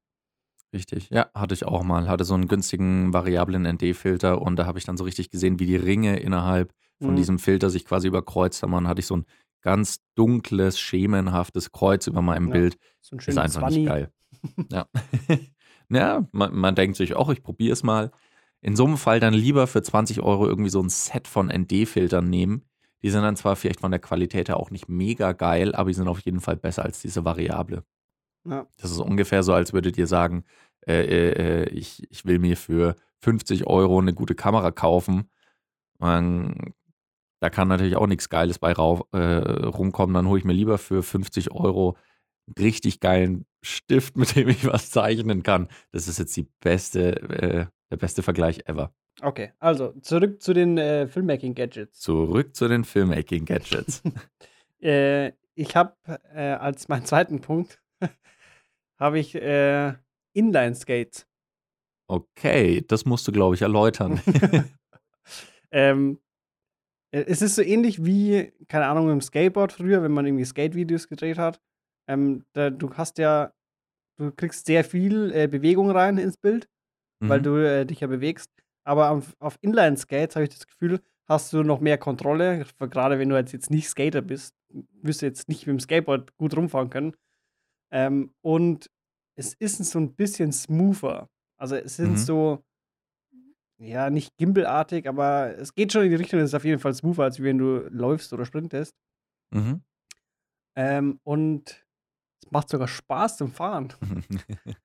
Richtig, 0.72 1.08
ja, 1.10 1.30
hatte 1.34 1.54
ich 1.54 1.64
auch 1.64 1.82
mal. 1.82 2.08
Hatte 2.08 2.24
so 2.24 2.34
einen 2.34 2.46
günstigen 2.48 3.12
variablen 3.12 3.64
ND-Filter 3.64 4.42
und 4.42 4.56
da 4.56 4.66
habe 4.66 4.78
ich 4.78 4.84
dann 4.84 4.98
so 4.98 5.04
richtig 5.04 5.30
gesehen, 5.30 5.58
wie 5.60 5.66
die 5.66 5.76
Ringe 5.76 6.18
innerhalb 6.18 6.74
von 7.00 7.12
Mhm. 7.12 7.16
diesem 7.16 7.38
Filter 7.38 7.70
sich 7.70 7.84
quasi 7.86 8.08
überkreuzt 8.08 8.62
haben. 8.62 8.72
Dann 8.72 8.88
hatte 8.88 9.00
ich 9.00 9.06
so 9.06 9.16
ein 9.16 9.24
ganz 9.68 10.00
dunkles, 10.14 10.80
schemenhaftes 10.80 11.72
Kreuz 11.72 12.06
über 12.06 12.22
meinem 12.22 12.48
Ja, 12.48 12.52
Bild. 12.54 12.78
So 13.02 13.16
ein 13.16 13.18
Ist 13.18 13.36
einfach 13.36 13.68
nicht 13.68 13.86
geil. 13.86 14.10
Ja, 14.72 14.86
ja 15.90 16.26
man, 16.32 16.54
man 16.54 16.74
denkt 16.74 16.96
sich 16.96 17.14
auch, 17.14 17.28
ich 17.28 17.42
probiere 17.42 17.74
es 17.74 17.82
mal. 17.82 18.10
In 18.62 18.76
so 18.76 18.86
einem 18.86 18.96
Fall 18.96 19.20
dann 19.20 19.34
lieber 19.34 19.66
für 19.66 19.82
20 19.82 20.22
Euro 20.22 20.46
irgendwie 20.46 20.70
so 20.70 20.80
ein 20.80 20.88
Set 20.88 21.28
von 21.28 21.48
ND-Filtern 21.48 22.30
nehmen. 22.30 22.64
Die 23.02 23.10
sind 23.10 23.22
dann 23.22 23.36
zwar 23.36 23.56
vielleicht 23.56 23.80
von 23.80 23.90
der 23.90 24.00
Qualität 24.00 24.48
her 24.48 24.56
auch 24.56 24.70
nicht 24.70 24.88
mega 24.88 25.32
geil, 25.32 25.74
aber 25.74 25.90
die 25.90 25.94
sind 25.94 26.08
auf 26.08 26.20
jeden 26.20 26.40
Fall 26.40 26.56
besser 26.56 26.84
als 26.84 27.02
diese 27.02 27.26
Variable. 27.26 27.84
Ja. 28.48 28.66
Das 28.78 28.90
ist 28.90 29.00
ungefähr 29.00 29.42
so, 29.42 29.52
als 29.52 29.74
würdet 29.74 29.98
ihr 29.98 30.06
sagen, 30.06 30.44
äh, 30.86 31.02
äh, 31.02 31.32
äh, 31.32 31.68
ich, 31.68 32.10
ich 32.10 32.24
will 32.24 32.38
mir 32.38 32.56
für 32.56 32.96
50 33.20 33.66
Euro 33.66 33.98
eine 33.98 34.14
gute 34.14 34.34
Kamera 34.34 34.70
kaufen. 34.70 35.28
Und 35.98 36.72
da 37.40 37.50
kann 37.50 37.68
natürlich 37.68 37.96
auch 37.96 38.06
nichts 38.06 38.28
Geiles 38.28 38.58
bei 38.58 38.72
rau, 38.72 39.06
äh, 39.12 39.18
rumkommen. 39.18 40.14
Dann 40.14 40.28
hole 40.28 40.38
ich 40.38 40.44
mir 40.44 40.52
lieber 40.52 40.78
für 40.78 41.02
50 41.02 41.52
Euro 41.52 41.96
einen 42.46 42.54
richtig 42.58 43.00
geilen 43.00 43.46
Stift, 43.62 44.16
mit 44.16 44.36
dem 44.36 44.48
ich 44.48 44.66
was 44.66 44.90
zeichnen 44.90 45.42
kann. 45.42 45.68
Das 45.92 46.08
ist 46.08 46.18
jetzt 46.18 46.36
die 46.36 46.48
beste, 46.60 47.20
äh, 47.22 47.66
der 47.90 47.96
beste 47.96 48.22
Vergleich 48.22 48.62
ever. 48.66 48.92
Okay, 49.20 49.52
also 49.58 49.92
zurück 50.00 50.40
zu 50.42 50.52
den 50.52 50.78
äh, 50.78 51.08
Filmmaking-Gadgets. 51.08 52.00
Zurück 52.00 52.54
zu 52.54 52.68
den 52.68 52.84
Filmmaking-Gadgets. 52.84 54.02
Äh, 54.80 55.32
ich 55.56 55.74
habe 55.74 55.96
äh, 56.32 56.52
als 56.52 56.86
meinen 56.86 57.04
zweiten 57.04 57.40
Punkt 57.40 57.82
habe 58.96 59.18
ich 59.18 59.34
äh, 59.34 59.94
Inline-Skates. 60.34 61.26
Okay, 62.06 62.84
das 62.86 63.04
musst 63.04 63.26
du, 63.26 63.32
glaube 63.32 63.56
ich, 63.56 63.62
erläutern. 63.62 64.20
ähm, 65.72 66.20
äh, 66.20 66.27
es 67.10 67.42
ist 67.42 67.54
so 67.56 67.62
ähnlich 67.62 68.04
wie, 68.04 68.52
keine 68.68 68.86
Ahnung, 68.86 69.10
im 69.10 69.20
Skateboard 69.20 69.72
früher, 69.72 70.02
wenn 70.02 70.12
man 70.12 70.26
irgendwie 70.26 70.44
Skate-Videos 70.44 71.08
gedreht 71.08 71.38
hat. 71.38 71.60
Ähm, 72.08 72.44
da, 72.52 72.70
du 72.70 72.92
hast 72.94 73.18
ja, 73.18 73.52
du 74.18 74.32
kriegst 74.32 74.66
sehr 74.66 74.84
viel 74.84 75.32
äh, 75.34 75.48
Bewegung 75.48 75.90
rein 75.90 76.18
ins 76.18 76.36
Bild, 76.36 76.68
weil 77.20 77.40
Mhm. 77.40 77.44
du 77.44 77.56
äh, 77.56 77.86
dich 77.86 78.00
ja 78.00 78.06
bewegst. 78.08 78.50
Aber 78.84 79.10
auf, 79.10 79.36
auf 79.40 79.58
Inline-Skates 79.62 80.36
habe 80.36 80.44
ich 80.44 80.50
das 80.50 80.66
Gefühl, 80.66 81.00
hast 81.28 81.52
du 81.52 81.62
noch 81.62 81.80
mehr 81.80 81.98
Kontrolle. 81.98 82.64
Gerade 82.78 83.18
wenn 83.18 83.28
du 83.28 83.36
jetzt, 83.36 83.52
jetzt 83.52 83.70
nicht 83.70 83.88
Skater 83.88 84.22
bist, 84.22 84.54
wirst 85.02 85.22
du 85.22 85.26
jetzt 85.26 85.48
nicht 85.48 85.66
mit 85.66 85.74
dem 85.74 85.80
Skateboard 85.80 86.36
gut 86.38 86.56
rumfahren 86.56 86.90
können. 86.90 87.14
Ähm, 87.90 88.32
und 88.42 88.90
es 89.36 89.54
ist 89.54 89.84
so 89.84 89.98
ein 89.98 90.14
bisschen 90.14 90.52
smoother. 90.52 91.28
Also 91.58 91.76
es 91.76 91.96
sind 91.96 92.12
Mhm. 92.12 92.16
so, 92.16 92.64
ja, 93.78 94.10
nicht 94.10 94.36
gimbalartig, 94.36 95.08
aber 95.08 95.56
es 95.56 95.74
geht 95.74 95.92
schon 95.92 96.02
in 96.02 96.10
die 96.10 96.16
Richtung, 96.16 96.40
es 96.40 96.50
ist 96.50 96.54
auf 96.54 96.64
jeden 96.64 96.80
Fall 96.80 96.94
smoother, 96.94 97.22
als 97.22 97.42
wenn 97.42 97.58
du 97.58 97.88
läufst 97.90 98.32
oder 98.32 98.44
sprintest. 98.44 98.94
Mhm. 99.50 99.82
Ähm, 100.76 101.20
und 101.24 101.86
es 102.42 102.50
macht 102.50 102.68
sogar 102.68 102.88
Spaß 102.88 103.36
zum 103.36 103.52
Fahren. 103.52 103.92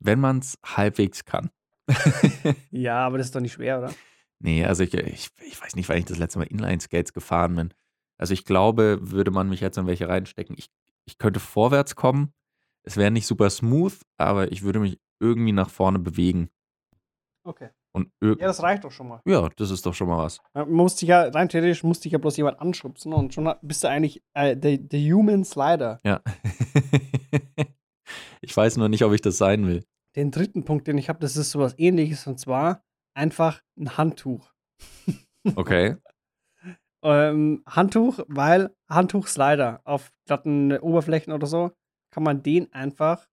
Wenn 0.00 0.20
man 0.20 0.38
es 0.40 0.58
halbwegs 0.64 1.24
kann. 1.24 1.50
Ja, 2.70 3.06
aber 3.06 3.18
das 3.18 3.28
ist 3.28 3.34
doch 3.34 3.40
nicht 3.40 3.52
schwer, 3.52 3.78
oder? 3.78 3.94
Nee, 4.40 4.64
also 4.64 4.82
ich, 4.82 4.92
ich, 4.94 5.30
ich 5.46 5.60
weiß 5.60 5.76
nicht, 5.76 5.88
wann 5.88 5.98
ich 5.98 6.04
das 6.04 6.18
letzte 6.18 6.38
Mal 6.38 6.46
Inline-Skates 6.46 7.12
gefahren 7.12 7.54
bin. 7.54 7.74
Also 8.18 8.34
ich 8.34 8.44
glaube, 8.44 8.98
würde 9.00 9.30
man 9.30 9.48
mich 9.48 9.60
jetzt 9.60 9.78
in 9.78 9.86
welche 9.86 10.08
reinstecken, 10.08 10.56
ich, 10.58 10.70
ich 11.04 11.18
könnte 11.18 11.40
vorwärts 11.40 11.94
kommen. 11.94 12.32
Es 12.82 12.96
wäre 12.96 13.10
nicht 13.10 13.26
super 13.26 13.48
smooth, 13.48 13.96
aber 14.18 14.50
ich 14.52 14.62
würde 14.62 14.80
mich 14.80 14.98
irgendwie 15.20 15.52
nach 15.52 15.70
vorne 15.70 15.98
bewegen. 15.98 16.50
Okay. 17.44 17.70
Und 17.94 18.10
Ja, 18.20 18.34
das 18.34 18.62
reicht 18.62 18.82
doch 18.84 18.90
schon 18.90 19.08
mal. 19.08 19.20
ja, 19.24 19.48
das 19.56 19.70
ist 19.70 19.86
doch 19.86 19.94
schon 19.94 20.08
mal 20.08 20.18
was. 20.18 20.40
Man 20.52 20.70
muss 20.72 20.96
dich 20.96 21.08
ja, 21.08 21.22
rein 21.28 21.48
theoretisch 21.48 21.84
musste 21.84 22.02
dich 22.04 22.12
ja 22.12 22.18
bloß 22.18 22.36
jemand 22.36 22.60
anschubsen 22.60 23.12
und 23.12 23.32
schon 23.32 23.52
bist 23.62 23.84
du 23.84 23.88
eigentlich 23.88 24.22
äh, 24.34 24.56
der, 24.56 24.78
der 24.78 25.00
Human 25.00 25.44
Slider. 25.44 26.00
Ja. 26.04 26.20
Ich 28.40 28.54
weiß 28.54 28.76
nur 28.76 28.90
nicht, 28.90 29.02
ob 29.04 29.12
ich 29.14 29.22
das 29.22 29.38
sein 29.38 29.66
will. 29.66 29.84
Den 30.16 30.30
dritten 30.30 30.64
Punkt, 30.64 30.86
den 30.86 30.98
ich 30.98 31.08
habe, 31.08 31.18
das 31.18 31.36
ist 31.36 31.50
sowas 31.50 31.74
ähnliches 31.78 32.26
und 32.26 32.38
zwar 32.38 32.84
einfach 33.14 33.62
ein 33.78 33.96
Handtuch. 33.96 34.52
Okay. 35.56 35.96
Ähm, 37.02 37.62
Handtuch, 37.66 38.20
weil 38.28 38.74
Handtuchslider 38.88 39.82
auf 39.84 40.10
glatten 40.26 40.72
Oberflächen 40.78 41.34
oder 41.34 41.46
so, 41.46 41.70
kann 42.10 42.22
man 42.22 42.42
den 42.42 42.72
einfach 42.72 43.28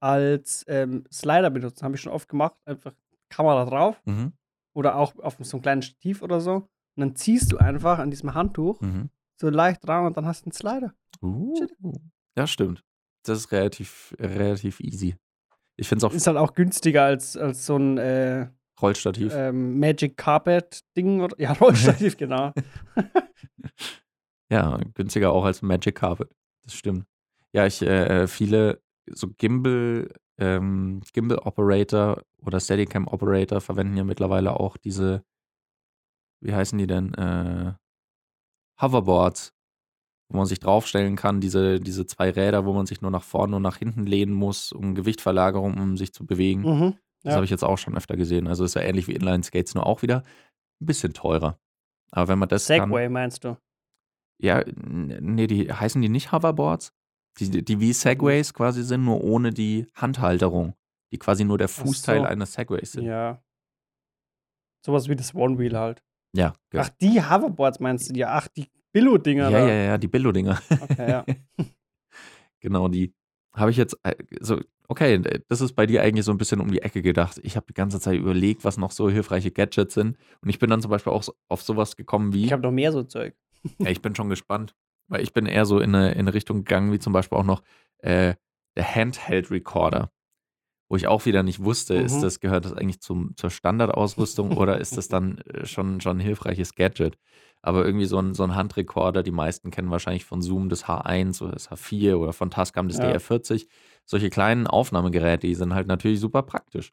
als 0.00 0.64
ähm, 0.68 1.04
Slider 1.12 1.50
benutzen. 1.50 1.84
Habe 1.84 1.96
ich 1.96 2.00
schon 2.00 2.12
oft 2.12 2.28
gemacht. 2.28 2.54
Einfach 2.64 2.92
Kamera 3.30 3.64
drauf 3.64 4.00
Mhm. 4.04 4.32
oder 4.74 4.96
auch 4.96 5.14
auf 5.18 5.36
so 5.40 5.56
einem 5.56 5.62
kleinen 5.62 5.82
Stativ 5.82 6.22
oder 6.22 6.40
so. 6.40 6.54
Und 6.54 6.68
dann 6.96 7.16
ziehst 7.16 7.50
du 7.52 7.58
einfach 7.58 7.98
an 7.98 8.10
diesem 8.10 8.34
Handtuch 8.34 8.80
Mhm. 8.80 9.08
so 9.40 9.48
leicht 9.48 9.86
dran 9.86 10.06
und 10.06 10.16
dann 10.16 10.26
hast 10.26 10.42
du 10.42 10.46
einen 10.46 10.52
Slider. 10.52 10.92
Uh. 11.22 11.54
Ja, 12.36 12.46
stimmt. 12.46 12.82
Das 13.24 13.38
ist 13.38 13.52
relativ, 13.52 14.14
relativ 14.18 14.80
easy. 14.80 15.16
Ich 15.76 15.88
finde 15.88 16.04
es 16.06 16.10
auch 16.10 16.14
Ist 16.14 16.26
halt 16.26 16.36
auch 16.36 16.52
günstiger 16.54 17.04
als, 17.04 17.36
als 17.36 17.64
so 17.66 17.76
ein 17.76 17.96
äh, 17.98 18.48
Rollstativ. 18.80 19.32
ähm, 19.34 19.78
Magic 19.78 20.16
Carpet 20.16 20.80
Ding. 20.96 21.20
Oder, 21.20 21.38
ja, 21.40 21.52
Rollstativ, 21.60 22.16
genau. 22.16 22.52
Ja, 24.50 24.80
günstiger 24.94 25.32
auch 25.32 25.44
als 25.44 25.62
Magic 25.62 25.94
Carpet. 25.96 26.28
Das 26.64 26.74
stimmt. 26.74 27.06
Ja, 27.52 27.66
ich, 27.66 27.82
äh, 27.82 28.26
viele 28.26 28.82
so 29.08 29.28
Gimbal, 29.28 30.12
ähm, 30.40 31.02
Gimbal 31.12 31.38
Operator 31.38 32.22
oder 32.44 32.58
Steadicam 32.60 33.06
Operator 33.06 33.60
verwenden 33.60 33.96
ja 33.96 34.04
mittlerweile 34.04 34.58
auch 34.58 34.76
diese, 34.76 35.22
wie 36.42 36.54
heißen 36.54 36.78
die 36.78 36.86
denn? 36.86 37.14
Äh, 37.14 37.74
Hoverboards, 38.80 39.52
wo 40.30 40.38
man 40.38 40.46
sich 40.46 40.60
draufstellen 40.60 41.16
kann, 41.16 41.40
diese, 41.40 41.80
diese 41.80 42.06
zwei 42.06 42.30
Räder, 42.30 42.64
wo 42.64 42.72
man 42.72 42.86
sich 42.86 43.02
nur 43.02 43.10
nach 43.10 43.22
vorne 43.24 43.56
und 43.56 43.62
nach 43.62 43.76
hinten 43.76 44.06
lehnen 44.06 44.32
muss, 44.32 44.72
um 44.72 44.94
Gewichtverlagerung, 44.94 45.74
um 45.78 45.96
sich 45.96 46.12
zu 46.12 46.24
bewegen. 46.26 46.62
Mhm. 46.62 46.94
Das 47.22 47.32
Ja. 47.32 47.34
habe 47.36 47.44
ich 47.44 47.50
jetzt 47.50 47.64
auch 47.64 47.76
schon 47.78 47.96
öfter 47.96 48.16
gesehen. 48.16 48.46
Also 48.46 48.64
ist 48.64 48.74
ja 48.74 48.82
ähnlich 48.82 49.06
wie 49.06 49.12
Inline 49.12 49.42
Skates, 49.42 49.74
nur 49.74 49.86
auch 49.86 50.00
wieder 50.02 50.22
ein 50.80 50.86
bisschen 50.86 51.12
teurer. 51.12 51.58
Aber 52.12 52.28
wenn 52.28 52.38
man 52.38 52.48
das 52.48 52.66
kann, 52.66 52.88
Segway 52.88 53.08
meinst 53.08 53.44
du? 53.44 53.56
ja, 54.42 54.64
nee, 54.74 55.46
die 55.46 55.70
heißen 55.70 56.00
die 56.00 56.08
nicht 56.08 56.32
Hoverboards? 56.32 56.94
Die, 57.38 57.64
die 57.64 57.80
wie 57.80 57.92
Segways 57.92 58.52
quasi 58.52 58.82
sind, 58.82 59.04
nur 59.04 59.22
ohne 59.22 59.50
die 59.50 59.86
Handhalterung. 59.94 60.74
Die 61.12 61.18
quasi 61.18 61.44
nur 61.44 61.58
der 61.58 61.68
Fußteil 61.68 62.20
so. 62.20 62.26
eines 62.26 62.52
Segways 62.52 62.92
sind. 62.92 63.04
Ja. 63.04 63.42
Sowas 64.84 65.08
wie 65.08 65.16
das 65.16 65.34
One 65.34 65.58
Wheel 65.58 65.76
halt. 65.76 66.02
Ja, 66.32 66.54
ja. 66.72 66.82
Ach, 66.82 66.88
die 67.00 67.20
Hoverboards 67.20 67.80
meinst 67.80 68.10
du? 68.10 68.18
Ja, 68.18 68.36
ach, 68.36 68.48
die 68.48 68.68
Billo-Dinger. 68.92 69.50
ja, 69.50 69.60
da. 69.60 69.68
ja, 69.68 69.74
ja, 69.74 69.98
die 69.98 70.08
Billo-Dinger. 70.08 70.60
Okay, 70.80 71.10
ja. 71.10 71.24
genau, 72.60 72.88
die 72.88 73.14
habe 73.54 73.70
ich 73.70 73.76
jetzt 73.76 73.98
äh, 74.04 74.14
so, 74.40 74.60
okay, 74.88 75.20
das 75.48 75.60
ist 75.60 75.74
bei 75.74 75.86
dir 75.86 76.02
eigentlich 76.02 76.24
so 76.24 76.32
ein 76.32 76.38
bisschen 76.38 76.60
um 76.60 76.70
die 76.70 76.82
Ecke 76.82 77.02
gedacht. 77.02 77.40
Ich 77.42 77.56
habe 77.56 77.66
die 77.68 77.74
ganze 77.74 78.00
Zeit 78.00 78.18
überlegt, 78.18 78.64
was 78.64 78.76
noch 78.76 78.90
so 78.90 79.10
hilfreiche 79.10 79.50
Gadgets 79.50 79.94
sind. 79.94 80.16
Und 80.40 80.48
ich 80.48 80.58
bin 80.58 80.70
dann 80.70 80.82
zum 80.82 80.90
Beispiel 80.90 81.12
auch 81.12 81.28
auf 81.48 81.62
sowas 81.62 81.96
gekommen 81.96 82.32
wie. 82.32 82.44
Ich 82.44 82.52
habe 82.52 82.62
noch 82.62 82.72
mehr 82.72 82.92
so 82.92 83.02
Zeug. 83.02 83.34
Ja, 83.78 83.90
ich 83.90 84.02
bin 84.02 84.14
schon 84.14 84.28
gespannt. 84.28 84.74
Weil 85.10 85.22
ich 85.22 85.34
bin 85.34 85.46
eher 85.46 85.66
so 85.66 85.80
in 85.80 85.94
eine, 85.94 86.12
in 86.12 86.20
eine 86.20 86.34
Richtung 86.34 86.58
gegangen, 86.58 86.92
wie 86.92 86.98
zum 87.00 87.12
Beispiel 87.12 87.38
auch 87.38 87.44
noch 87.44 87.62
äh, 87.98 88.34
der 88.76 88.94
Handheld 88.94 89.50
Recorder. 89.50 90.12
Wo 90.90 90.96
ich 90.96 91.06
auch 91.06 91.24
wieder 91.24 91.44
nicht 91.44 91.62
wusste, 91.62 91.94
ist 91.94 92.16
Mhm. 92.18 92.22
das, 92.22 92.40
gehört 92.40 92.64
das 92.64 92.72
eigentlich 92.72 93.00
zum, 93.00 93.36
zur 93.36 93.50
Standardausrüstung 93.50 94.50
oder 94.58 94.78
ist 94.80 94.96
das 94.96 95.08
dann 95.08 95.38
äh, 95.38 95.66
schon, 95.66 96.00
schon 96.00 96.18
ein 96.18 96.20
hilfreiches 96.20 96.74
Gadget? 96.74 97.16
Aber 97.62 97.84
irgendwie 97.84 98.06
so 98.06 98.18
ein, 98.18 98.34
so 98.34 98.42
ein 98.42 98.54
Handrekorder, 98.56 99.22
die 99.22 99.30
meisten 99.30 99.70
kennen 99.70 99.90
wahrscheinlich 99.90 100.24
von 100.24 100.42
Zoom 100.42 100.68
das 100.68 100.88
H1 100.88 101.42
oder 101.42 101.52
das 101.52 101.70
H4 101.70 102.16
oder 102.18 102.32
von 102.32 102.50
Tascam 102.50 102.88
das 102.88 102.98
Ja. 102.98 103.04
DR40. 103.04 103.68
Solche 104.06 104.30
kleinen 104.30 104.66
Aufnahmegeräte, 104.66 105.46
die 105.46 105.54
sind 105.54 105.74
halt 105.74 105.86
natürlich 105.86 106.20
super 106.20 106.42
praktisch. 106.42 106.92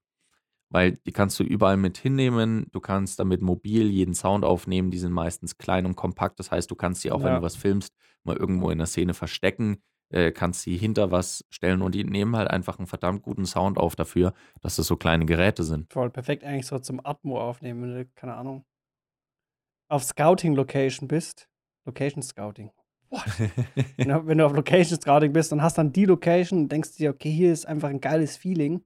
Weil 0.69 0.93
die 0.93 1.11
kannst 1.13 1.39
du 1.39 1.43
überall 1.43 1.77
mit 1.77 1.97
hinnehmen. 1.97 2.67
Du 2.71 2.79
kannst 2.81 3.19
damit 3.19 3.41
mobil 3.41 3.89
jeden 3.89 4.13
Sound 4.13 4.43
aufnehmen. 4.43 4.91
Die 4.91 4.97
sind 4.99 5.13
meistens 5.13 5.57
klein 5.57 5.85
und 5.85 5.95
kompakt. 5.95 6.39
Das 6.39 6.51
heißt, 6.51 6.69
du 6.69 6.75
kannst 6.75 7.01
sie 7.01 7.11
auch, 7.11 7.21
wenn 7.23 7.29
Ja. 7.29 7.37
du 7.37 7.41
was 7.41 7.55
filmst, 7.55 7.95
mal 8.23 8.35
irgendwo 8.35 8.69
in 8.69 8.77
der 8.77 8.87
Szene 8.87 9.13
verstecken. 9.13 9.81
Äh, 10.09 10.31
kannst 10.31 10.61
sie 10.61 10.77
hinter 10.77 11.11
was 11.11 11.45
stellen 11.49 11.81
und 11.81 11.93
die 11.93 12.03
nehmen 12.05 12.35
halt 12.37 12.49
einfach 12.49 12.77
einen 12.79 12.87
verdammt 12.87 13.23
guten 13.23 13.45
Sound 13.45 13.77
auf 13.77 13.95
dafür, 13.97 14.33
dass 14.61 14.77
das 14.77 14.87
so 14.87 14.95
kleine 14.95 15.25
Geräte 15.25 15.63
sind. 15.63 15.91
Voll 15.91 16.09
perfekt 16.09 16.45
eigentlich 16.45 16.65
so 16.65 16.79
zum 16.79 17.05
Atmo 17.05 17.41
aufnehmen, 17.41 17.81
wenn 17.83 17.93
du, 17.93 18.05
keine 18.15 18.35
Ahnung, 18.35 18.65
auf 19.89 20.03
Scouting-Location 20.03 21.07
bist. 21.07 21.49
Location 21.85 22.21
Scouting. 22.21 22.71
What? 23.09 23.23
wenn, 23.97 24.09
du, 24.09 24.27
wenn 24.27 24.37
du 24.37 24.45
auf 24.45 24.53
Location 24.53 24.99
Scouting 24.99 25.31
bist 25.33 25.53
und 25.53 25.61
hast 25.61 25.77
dann 25.77 25.93
die 25.93 26.05
Location 26.05 26.59
und 26.63 26.71
denkst 26.71 26.95
dir, 26.97 27.09
okay, 27.11 27.31
hier 27.31 27.53
ist 27.53 27.65
einfach 27.65 27.89
ein 27.89 28.01
geiles 28.01 28.35
Feeling 28.37 28.83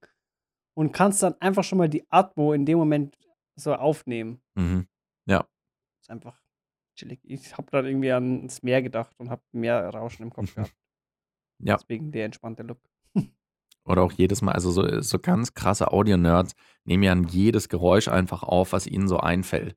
und 0.74 0.92
kannst 0.92 1.22
dann 1.24 1.36
einfach 1.40 1.63
schon 1.63 1.78
mal 1.78 1.90
die 1.90 2.06
Atmo 2.10 2.54
in 2.54 2.66
dem 2.66 2.78
Moment 2.78 3.18
so 3.56 3.74
aufnehmen. 3.74 4.42
mhm. 4.56 4.88
ist 6.01 6.10
einfach 6.10 6.42
chillig. 6.96 7.20
Ich 7.24 7.58
habe 7.58 7.68
dann 7.72 7.86
irgendwie 7.86 8.12
ans 8.12 8.63
Meer 8.63 8.82
gedacht 8.82 9.13
und 9.18 9.30
habe 9.30 9.42
mehr 9.51 9.90
Rauschen 9.90 10.24
im 10.24 10.30
Kopf 10.32 10.54
gehabt. 10.56 10.74
Ja. 11.60 11.78
Deswegen 11.78 12.12
der 12.12 12.25
entspannte 12.25 12.63
Look. 12.63 12.80
Oder 13.86 14.04
auch 14.04 14.12
jedes 14.12 14.42
Mal, 14.42 14.54
also 14.54 14.72
so, 14.72 15.01
so 15.01 15.20
ganz 15.20 15.54
krasse 15.54 15.92
Audio-Nerds 15.92 16.56
nehmen 16.86 17.04
ja 17.04 17.16
jedes 17.16 17.70
Geräusch 17.70 18.08
einfach 18.08 18.44
auf, 18.44 18.74
was 18.74 18.88
ihnen 18.88 19.08
so 19.08 19.18
einfällt. 19.18 19.75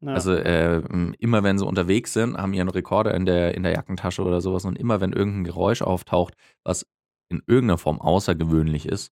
Ja. 0.00 0.12
Also 0.12 0.34
äh, 0.34 0.82
immer 1.18 1.42
wenn 1.42 1.58
sie 1.58 1.66
unterwegs 1.66 2.12
sind, 2.12 2.36
haben 2.36 2.52
ihren 2.52 2.68
Rekorder 2.68 3.14
in 3.14 3.24
der, 3.24 3.54
in 3.54 3.62
der 3.62 3.72
Jackentasche 3.72 4.22
oder 4.22 4.40
sowas 4.40 4.64
und 4.64 4.78
immer 4.78 5.00
wenn 5.00 5.12
irgendein 5.12 5.44
Geräusch 5.44 5.82
auftaucht, 5.82 6.34
was 6.64 6.86
in 7.28 7.42
irgendeiner 7.46 7.78
Form 7.78 8.00
außergewöhnlich 8.00 8.86
ist, 8.86 9.10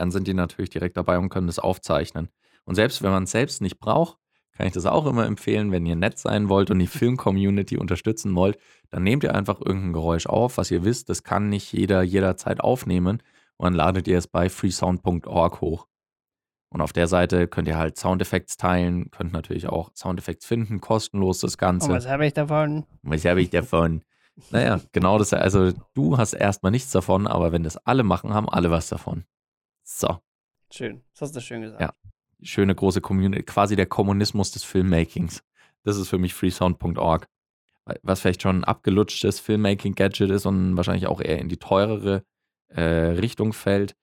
dann 0.00 0.10
sind 0.10 0.26
die 0.26 0.34
natürlich 0.34 0.70
direkt 0.70 0.96
dabei 0.96 1.18
und 1.18 1.28
können 1.28 1.46
das 1.46 1.58
aufzeichnen. 1.58 2.30
Und 2.64 2.74
selbst 2.74 3.02
wenn 3.02 3.10
man 3.10 3.24
es 3.24 3.32
selbst 3.32 3.60
nicht 3.60 3.78
braucht, 3.78 4.16
kann 4.52 4.66
ich 4.66 4.72
das 4.72 4.86
auch 4.86 5.04
immer 5.06 5.26
empfehlen, 5.26 5.72
wenn 5.72 5.84
ihr 5.84 5.94
nett 5.94 6.18
sein 6.18 6.48
wollt 6.48 6.70
und 6.70 6.78
die 6.78 6.86
Film-Community 6.98 7.76
unterstützen 7.76 8.34
wollt, 8.34 8.58
dann 8.88 9.02
nehmt 9.02 9.24
ihr 9.24 9.34
einfach 9.34 9.60
irgendein 9.60 9.92
Geräusch 9.92 10.26
auf, 10.26 10.56
was 10.56 10.70
ihr 10.70 10.84
wisst, 10.84 11.10
das 11.10 11.22
kann 11.22 11.50
nicht 11.50 11.72
jeder 11.72 12.02
jederzeit 12.02 12.60
aufnehmen 12.60 13.22
und 13.58 13.64
dann 13.64 13.74
ladet 13.74 14.08
ihr 14.08 14.16
es 14.16 14.26
bei 14.26 14.48
freesound.org 14.48 15.60
hoch. 15.60 15.86
Und 16.72 16.80
auf 16.80 16.94
der 16.94 17.08
Seite 17.08 17.46
könnt 17.46 17.68
ihr 17.68 17.76
halt 17.76 17.98
Soundeffekte 17.98 18.56
teilen, 18.56 19.10
könnt 19.10 19.34
natürlich 19.34 19.68
auch 19.68 19.90
Soundeffekte 19.94 20.46
finden, 20.46 20.80
kostenlos 20.80 21.40
das 21.40 21.54
und 21.54 21.58
Ganze. 21.58 21.90
was 21.90 22.08
habe 22.08 22.26
ich 22.26 22.32
davon? 22.32 22.86
Was 23.02 23.24
habe 23.26 23.42
ich 23.42 23.50
davon? 23.50 24.02
Naja, 24.50 24.80
genau 24.92 25.18
das. 25.18 25.34
Also, 25.34 25.72
du 25.92 26.16
hast 26.16 26.32
erstmal 26.32 26.72
nichts 26.72 26.90
davon, 26.92 27.26
aber 27.26 27.52
wenn 27.52 27.62
das 27.62 27.76
alle 27.76 28.02
machen, 28.04 28.32
haben 28.32 28.48
alle 28.48 28.70
was 28.70 28.88
davon. 28.88 29.24
So, 29.92 30.18
Schön. 30.72 31.02
Das 31.12 31.22
hast 31.22 31.36
du 31.36 31.40
schön 31.40 31.62
gesagt. 31.62 31.80
Ja. 31.80 31.92
schöne 32.42 32.74
große 32.76 33.00
Community, 33.00 33.42
quasi 33.42 33.74
der 33.74 33.86
Kommunismus 33.86 34.52
des 34.52 34.62
Filmmakings. 34.62 35.42
Das 35.82 35.96
ist 35.96 36.08
für 36.08 36.18
mich 36.18 36.32
freesound.org. 36.32 37.26
Was 38.02 38.20
vielleicht 38.20 38.42
schon 38.42 38.60
ein 38.60 38.64
abgelutschtes 38.64 39.40
Filmmaking-Gadget 39.40 40.30
ist 40.30 40.46
und 40.46 40.76
wahrscheinlich 40.76 41.08
auch 41.08 41.20
eher 41.20 41.40
in 41.40 41.48
die 41.48 41.56
teurere 41.56 42.22
äh, 42.68 42.82
Richtung 42.82 43.52
fällt, 43.52 43.96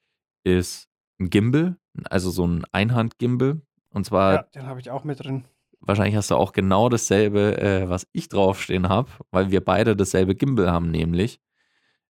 ist 0.43 0.89
ein 1.19 1.29
Gimbal, 1.29 1.77
also 2.09 2.31
so 2.31 2.45
ein 2.45 2.65
Einhand-Gimbal. 2.73 3.61
Und 3.91 4.05
zwar 4.05 4.33
Ja, 4.33 4.43
den 4.55 4.65
habe 4.67 4.81
ich 4.81 4.91
auch 4.91 5.05
mit 5.05 5.23
drin. 5.23 5.45
Wahrscheinlich 5.79 6.17
hast 6.17 6.31
du 6.31 6.35
auch 6.35 6.51
genau 6.51 6.89
dasselbe, 6.89 7.57
äh, 7.61 7.87
was 7.87 8.07
ich 8.11 8.27
draufstehen 8.27 8.89
habe, 8.89 9.09
weil 9.31 9.51
wir 9.51 9.63
beide 9.63 9.95
dasselbe 9.95 10.35
Gimbal 10.35 10.69
haben, 10.69 10.91
nämlich, 10.91 11.39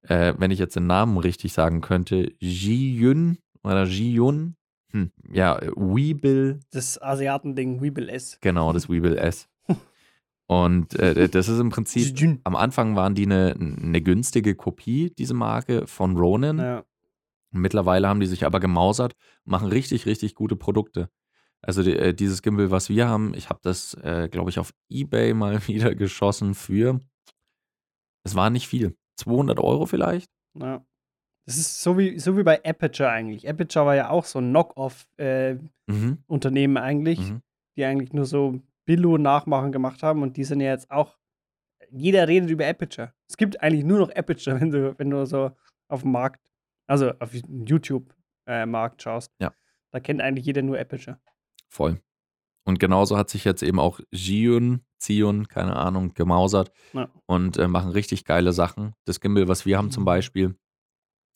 äh, 0.01 0.33
wenn 0.37 0.49
ich 0.49 0.57
jetzt 0.57 0.75
den 0.75 0.87
Namen 0.87 1.17
richtig 1.17 1.53
sagen 1.53 1.81
könnte, 1.81 2.31
Ji-Yun 2.39 3.37
oder 3.46 3.46
Ji-Yun. 3.85 4.55
Hm, 4.91 5.11
ja, 5.31 5.59
Weebill, 5.75 6.59
Das 6.71 7.01
Asiatending 7.01 7.81
Weeble 7.81 8.09
S. 8.09 8.37
genau, 8.41 8.71
das 8.71 8.89
Weebill 8.89 9.17
S. 9.17 9.49
Und 10.47 10.97
äh, 10.97 11.27
das 11.27 11.49
ist 11.49 11.59
im 11.59 11.69
Prinzip, 11.69 12.39
am 12.45 12.55
Anfang 12.55 12.95
waren 12.95 13.13
die 13.13 13.25
eine, 13.25 13.53
eine 13.59 14.01
günstige 14.01 14.55
Kopie, 14.55 15.11
diese 15.17 15.33
Marke 15.33 15.87
von 15.87 16.15
Ronin. 16.15 16.57
Ja. 16.59 16.85
Mittlerweile 17.51 18.07
haben 18.07 18.21
die 18.21 18.27
sich 18.27 18.45
aber 18.45 18.59
gemausert, 18.61 19.13
machen 19.43 19.67
richtig, 19.67 20.05
richtig 20.05 20.35
gute 20.35 20.55
Produkte. 20.55 21.09
Also 21.61 21.83
die, 21.83 21.97
äh, 21.97 22.13
dieses 22.13 22.41
Gimbal, 22.41 22.71
was 22.71 22.87
wir 22.87 23.09
haben, 23.09 23.33
ich 23.33 23.49
habe 23.49 23.59
das, 23.63 23.93
äh, 23.95 24.29
glaube 24.29 24.49
ich, 24.49 24.59
auf 24.59 24.71
Ebay 24.89 25.33
mal 25.33 25.59
wieder 25.67 25.95
geschossen 25.95 26.53
für, 26.55 27.01
es 28.23 28.35
war 28.35 28.49
nicht 28.49 28.67
viel, 28.67 28.95
200 29.17 29.59
Euro 29.59 29.85
vielleicht. 29.85 30.31
ja. 30.55 30.85
Das 31.47 31.57
ist 31.57 31.81
so 31.81 31.97
wie, 31.97 32.19
so 32.19 32.37
wie 32.37 32.43
bei 32.43 32.63
Aperture 32.63 33.09
eigentlich. 33.09 33.47
Aperture 33.49 33.85
war 33.85 33.95
ja 33.95 34.09
auch 34.09 34.25
so 34.25 34.39
ein 34.39 34.49
Knock-off-Unternehmen 34.49 36.73
Mhm. 36.73 36.77
eigentlich, 36.77 37.19
Mhm. 37.19 37.41
die 37.77 37.85
eigentlich 37.85 38.11
nur 38.13 38.25
so 38.25 38.61
Billo-Nachmachen 38.85 39.71
gemacht 39.71 40.03
haben 40.03 40.21
und 40.23 40.35
die 40.37 40.43
sind 40.43 40.59
ja 40.61 40.71
jetzt 40.71 40.91
auch. 40.91 41.17
Jeder 41.89 42.27
redet 42.27 42.49
über 42.49 42.67
Aperture. 42.67 43.13
Es 43.29 43.37
gibt 43.37 43.61
eigentlich 43.61 43.85
nur 43.85 43.99
noch 43.99 44.13
Aperture, 44.13 44.59
wenn 44.61 44.71
du, 44.71 44.97
wenn 44.99 45.09
du 45.09 45.25
so 45.25 45.51
auf 45.87 46.01
dem 46.01 46.11
Markt, 46.11 46.41
also 46.85 47.11
auf 47.19 47.33
YouTube-Markt 47.33 49.01
schaust. 49.01 49.31
Ja. 49.39 49.53
Da 49.91 49.99
kennt 50.01 50.21
eigentlich 50.21 50.45
jeder 50.45 50.61
nur 50.63 50.77
Aperture. 50.79 51.17
Voll. 51.69 52.01
Und 52.65 52.79
genauso 52.79 53.17
hat 53.17 53.29
sich 53.29 53.45
jetzt 53.45 53.63
eben 53.63 53.79
auch 53.79 54.01
Jiun, 54.11 54.81
Zion, 54.97 55.47
keine 55.47 55.77
Ahnung, 55.77 56.13
gemausert 56.13 56.73
Ja. 56.91 57.09
und 57.25 57.55
äh, 57.57 57.69
machen 57.69 57.91
richtig 57.91 58.25
geile 58.25 58.51
Sachen. 58.51 58.93
Das 59.05 59.21
Gimbal, 59.21 59.47
was 59.47 59.65
wir 59.65 59.77
haben 59.77 59.91
zum 59.91 60.03
Mhm. 60.03 60.07
Beispiel, 60.07 60.55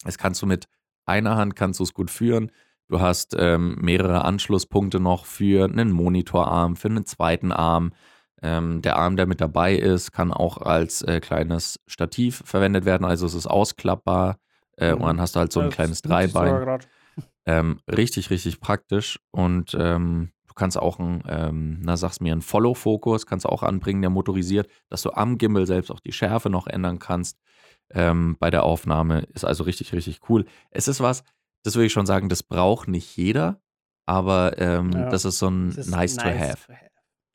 Das 0.04 0.18
kannst 0.18 0.42
du 0.42 0.46
mit 0.46 0.68
einer 1.06 1.36
Hand 1.36 1.56
kannst 1.56 1.80
du 1.80 1.84
es 1.84 1.94
gut 1.94 2.12
führen. 2.12 2.52
Du 2.88 3.00
hast 3.00 3.36
ähm, 3.38 3.78
mehrere 3.80 4.26
Anschlusspunkte 4.26 5.00
noch 5.00 5.26
für 5.26 5.66
einen 5.66 5.92
Monitorarm, 5.92 6.76
für 6.76 6.90
einen 6.90 7.06
zweiten 7.06 7.52
Arm. 7.52 7.94
Ähm, 8.42 8.82
der 8.82 8.98
Arm, 8.98 9.16
der 9.16 9.28
mit 9.28 9.40
dabei 9.40 9.76
ist, 9.76 10.12
kann 10.12 10.32
auch 10.32 10.58
als 10.58 11.02
äh, 11.04 11.20
kleines 11.20 11.80
Stativ 11.88 12.44
verwendet 12.46 12.86
werden. 12.86 13.06
Also 13.06 13.26
es 13.26 13.34
ist 13.34 13.48
ausklappbar. 13.48 14.38
Äh, 14.78 14.94
Mhm. 14.96 15.02
Und 15.02 15.08
dann 15.08 15.22
hast 15.22 15.36
du 15.36 15.40
halt 15.40 15.52
so 15.52 15.60
ein 15.60 15.68
Das 15.68 15.76
kleines 15.76 16.02
Dreibein. 16.02 16.80
Ähm, 17.46 17.80
richtig, 17.88 18.30
richtig 18.30 18.60
praktisch. 18.60 19.20
Und 19.32 19.76
ähm, 19.80 20.32
du 20.48 20.54
kannst 20.54 20.78
auch 20.78 21.00
ein, 21.00 21.24
ähm, 21.28 21.80
na 21.82 21.98
sag's 21.98 22.20
mir, 22.20 22.32
einen 22.32 22.42
Follow-Fokus 22.42 23.26
kannst 23.26 23.46
du 23.46 23.50
auch 23.50 23.64
anbringen, 23.64 24.02
der 24.02 24.10
motorisiert, 24.10 24.70
dass 24.90 25.02
du 25.02 25.12
am 25.12 25.38
Gimbal 25.38 25.66
selbst 25.66 25.92
auch 25.92 26.00
die 26.00 26.12
Schärfe 26.12 26.50
noch 26.50 26.68
ändern 26.68 27.00
kannst 27.00 27.38
ähm, 27.94 28.38
bei 28.40 28.50
der 28.50 28.64
Aufnahme. 28.64 29.22
Ist 29.34 29.46
also 29.46 29.64
richtig, 29.64 29.94
richtig 29.94 30.20
cool. 30.30 30.46
Es 30.70 30.88
ist 30.88 31.00
was, 31.02 31.24
das 31.64 31.76
würde 31.76 31.88
ich 31.88 31.94
schon 31.94 32.06
sagen, 32.06 32.30
das 32.30 32.44
braucht 32.44 32.88
nicht 32.88 33.16
jeder, 33.18 33.62
aber 34.06 34.58
ähm, 34.60 34.92
Ja, 34.92 35.10
das 35.10 35.26
ist 35.26 35.40
so 35.40 35.50
ein 35.50 35.70
Das 35.70 35.88
ist 35.88 35.92
nice, 35.92 36.18
to 36.18 36.26
have. 36.26 36.58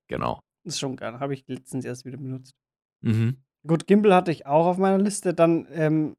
Genau. 0.08 0.40
Das 0.64 0.74
ist 0.74 0.80
schon 0.80 0.96
geil. 0.96 1.18
Habe 1.20 1.34
ich 1.34 1.44
letztens 1.46 1.84
erst 1.84 2.04
wieder 2.04 2.16
benutzt. 2.18 2.54
Mhm. 3.02 3.38
Gut, 3.66 3.86
Gimbal 3.86 4.14
hatte 4.14 4.30
ich 4.32 4.46
auch 4.46 4.66
auf 4.66 4.78
meiner 4.78 4.98
Liste. 4.98 5.34
Dann, 5.34 5.66
ähm, 5.72 6.16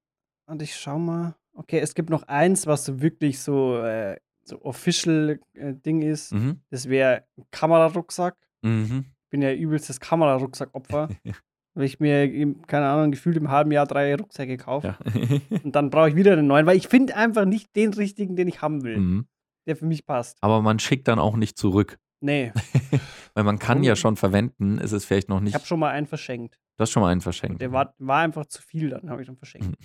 und 0.47 0.61
ich 0.61 0.75
schau 0.75 0.99
mal. 0.99 1.35
Okay, 1.53 1.79
es 1.79 1.95
gibt 1.95 2.09
noch 2.09 2.23
eins, 2.23 2.67
was 2.67 2.85
so 2.85 3.01
wirklich 3.01 3.39
so, 3.39 3.77
äh, 3.81 4.17
so 4.43 4.61
official 4.63 5.39
äh, 5.53 5.73
Ding 5.73 6.01
ist. 6.01 6.33
Mhm. 6.33 6.61
Das 6.69 6.87
wäre 6.87 7.23
ein 7.37 7.45
Kamerarucksack. 7.51 8.35
Mhm. 8.61 9.05
Ich 9.23 9.29
bin 9.29 9.41
ja 9.41 9.51
übelstes 9.53 9.99
Kamerarucksack-Opfer. 9.99 11.09
weil 11.77 11.85
ich 11.85 11.99
mir, 11.99 12.55
keine 12.65 12.87
Ahnung, 12.87 13.11
gefühlt 13.11 13.37
im 13.37 13.51
halben 13.51 13.71
Jahr 13.71 13.85
drei 13.85 14.15
Rucksäcke 14.15 14.57
kaufe. 14.57 14.87
Ja. 14.87 15.41
Und 15.63 15.75
dann 15.75 15.89
brauche 15.91 16.09
ich 16.09 16.15
wieder 16.15 16.33
einen 16.33 16.47
neuen, 16.47 16.65
weil 16.65 16.75
ich 16.75 16.87
finde 16.87 17.15
einfach 17.15 17.45
nicht 17.45 17.75
den 17.75 17.93
richtigen, 17.93 18.35
den 18.35 18.47
ich 18.47 18.61
haben 18.61 18.83
will, 18.83 18.97
mhm. 18.97 19.27
der 19.67 19.75
für 19.75 19.85
mich 19.85 20.05
passt. 20.05 20.37
Aber 20.41 20.61
man 20.61 20.79
schickt 20.79 21.07
dann 21.07 21.19
auch 21.19 21.35
nicht 21.35 21.57
zurück. 21.57 21.99
Nee, 22.19 22.51
Weil 23.35 23.43
man 23.43 23.59
kann 23.59 23.83
ja 23.83 23.95
schon 23.95 24.15
verwenden, 24.15 24.79
ist 24.79 24.91
es 24.91 25.05
vielleicht 25.05 25.29
noch 25.29 25.37
ich 25.37 25.43
nicht. 25.43 25.53
habe 25.53 25.65
schon 25.67 25.79
mal 25.79 25.91
einen 25.91 26.07
verschenkt. 26.07 26.59
Du 26.77 26.81
hast 26.81 26.89
schon 26.89 27.03
mal 27.03 27.11
einen 27.11 27.21
verschenkt. 27.21 27.61
Der 27.61 27.71
war, 27.71 27.93
war 27.99 28.21
einfach 28.21 28.47
zu 28.47 28.63
viel, 28.63 28.89
dann 28.89 29.11
habe 29.11 29.21
ich 29.21 29.27
dann 29.27 29.37
verschenkt. 29.37 29.77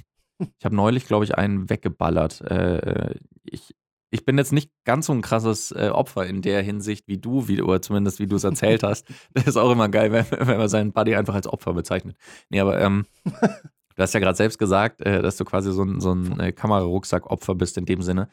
Ich 0.58 0.64
habe 0.64 0.74
neulich, 0.74 1.04
glaube 1.04 1.24
ich, 1.24 1.36
einen 1.36 1.68
weggeballert. 1.68 2.40
Äh, 2.40 3.16
ich, 3.44 3.74
ich 4.12 4.26
bin 4.26 4.36
jetzt 4.36 4.52
nicht 4.52 4.70
ganz 4.84 5.06
so 5.06 5.12
ein 5.14 5.22
krasses 5.22 5.72
äh, 5.72 5.88
Opfer 5.88 6.26
in 6.26 6.42
der 6.42 6.62
Hinsicht 6.62 7.08
wie 7.08 7.16
du, 7.16 7.48
wie, 7.48 7.62
oder 7.62 7.80
zumindest 7.80 8.20
wie 8.20 8.26
du 8.26 8.36
es 8.36 8.44
erzählt 8.44 8.82
hast. 8.82 9.08
Das 9.32 9.46
ist 9.46 9.56
auch 9.56 9.70
immer 9.70 9.88
geil, 9.88 10.12
wenn, 10.12 10.26
wenn 10.30 10.58
man 10.58 10.68
seinen 10.68 10.92
Buddy 10.92 11.16
einfach 11.16 11.34
als 11.34 11.46
Opfer 11.46 11.72
bezeichnet. 11.72 12.16
Nee, 12.50 12.60
aber 12.60 12.78
ähm, 12.78 13.06
du 13.24 14.02
hast 14.02 14.12
ja 14.12 14.20
gerade 14.20 14.36
selbst 14.36 14.58
gesagt, 14.58 15.00
äh, 15.00 15.22
dass 15.22 15.38
du 15.38 15.46
quasi 15.46 15.72
so 15.72 15.82
ein, 15.82 16.00
so 16.00 16.12
ein 16.12 16.38
äh, 16.38 16.52
Kamerarucksack-Opfer 16.52 17.54
bist 17.54 17.78
in 17.78 17.86
dem 17.86 18.02
Sinne. 18.02 18.28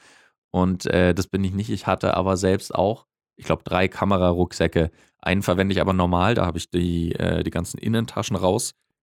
Und 0.52 0.86
äh, 0.88 1.14
das 1.14 1.28
bin 1.28 1.44
ich 1.46 1.54
nicht. 1.54 1.70
Ich 1.70 1.88
hatte 1.88 2.18
aber 2.18 2.36
selbst 2.36 2.76
auch, 2.76 3.06
ich 3.38 3.46
glaube, 3.46 3.64
drei 3.64 3.88
Kamerarucksäcke. 3.88 4.92
Einen 5.22 5.44
verwende 5.44 5.74
ich 5.74 5.80
aber 5.80 5.94
normal, 5.94 6.36
da 6.36 6.46
habe 6.46 6.58
ich 6.58 6.70
die, 6.70 7.14
äh, 7.14 7.44
die 7.44 7.52
ganzen 7.52 7.78
Innentaschen 7.78 8.36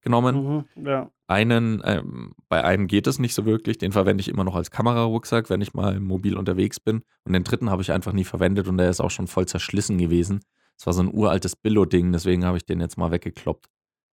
rausgenommen. 0.07 0.65
Mhm, 0.77 0.87
ja. 0.87 1.11
Einen, 1.29 1.83
ähm, 1.85 2.33
bei 2.49 2.63
einem 2.65 2.87
geht 2.87 3.07
es 3.07 3.19
nicht 3.19 3.35
so 3.35 3.45
wirklich, 3.45 3.79
den 3.79 3.93
verwende 3.93 4.21
ich 4.21 4.29
immer 4.29 4.45
noch 4.45 4.55
als 4.55 4.71
Kamerarucksack, 4.71 5.51
wenn 5.51 5.61
ich 5.61 5.75
mal 5.75 5.99
mobil 5.99 6.37
unterwegs 6.37 6.79
bin. 6.79 7.03
Und 7.25 7.33
den 7.33 7.45
dritten 7.45 7.71
habe 7.71 7.83
ich 7.83 7.93
einfach 7.93 8.13
nie 8.13 8.25
verwendet 8.25 8.69
und 8.69 8.79
der 8.79 8.91
ist 8.91 9.01
auch 9.01 9.11
schon 9.11 9.27
voll 9.27 9.47
zerschlissen 9.47 9.99
gewesen. 9.99 10.41
Es 10.79 10.87
war 10.87 10.93
so 10.93 11.03
ein 11.03 11.13
uraltes 11.13 11.57
Billo-Ding, 11.57 12.13
deswegen 12.13 12.45
habe 12.45 12.59
ich 12.59 12.67
den 12.67 12.81
jetzt 12.81 12.99
mal 12.99 13.11
weggekloppt. 13.11 13.67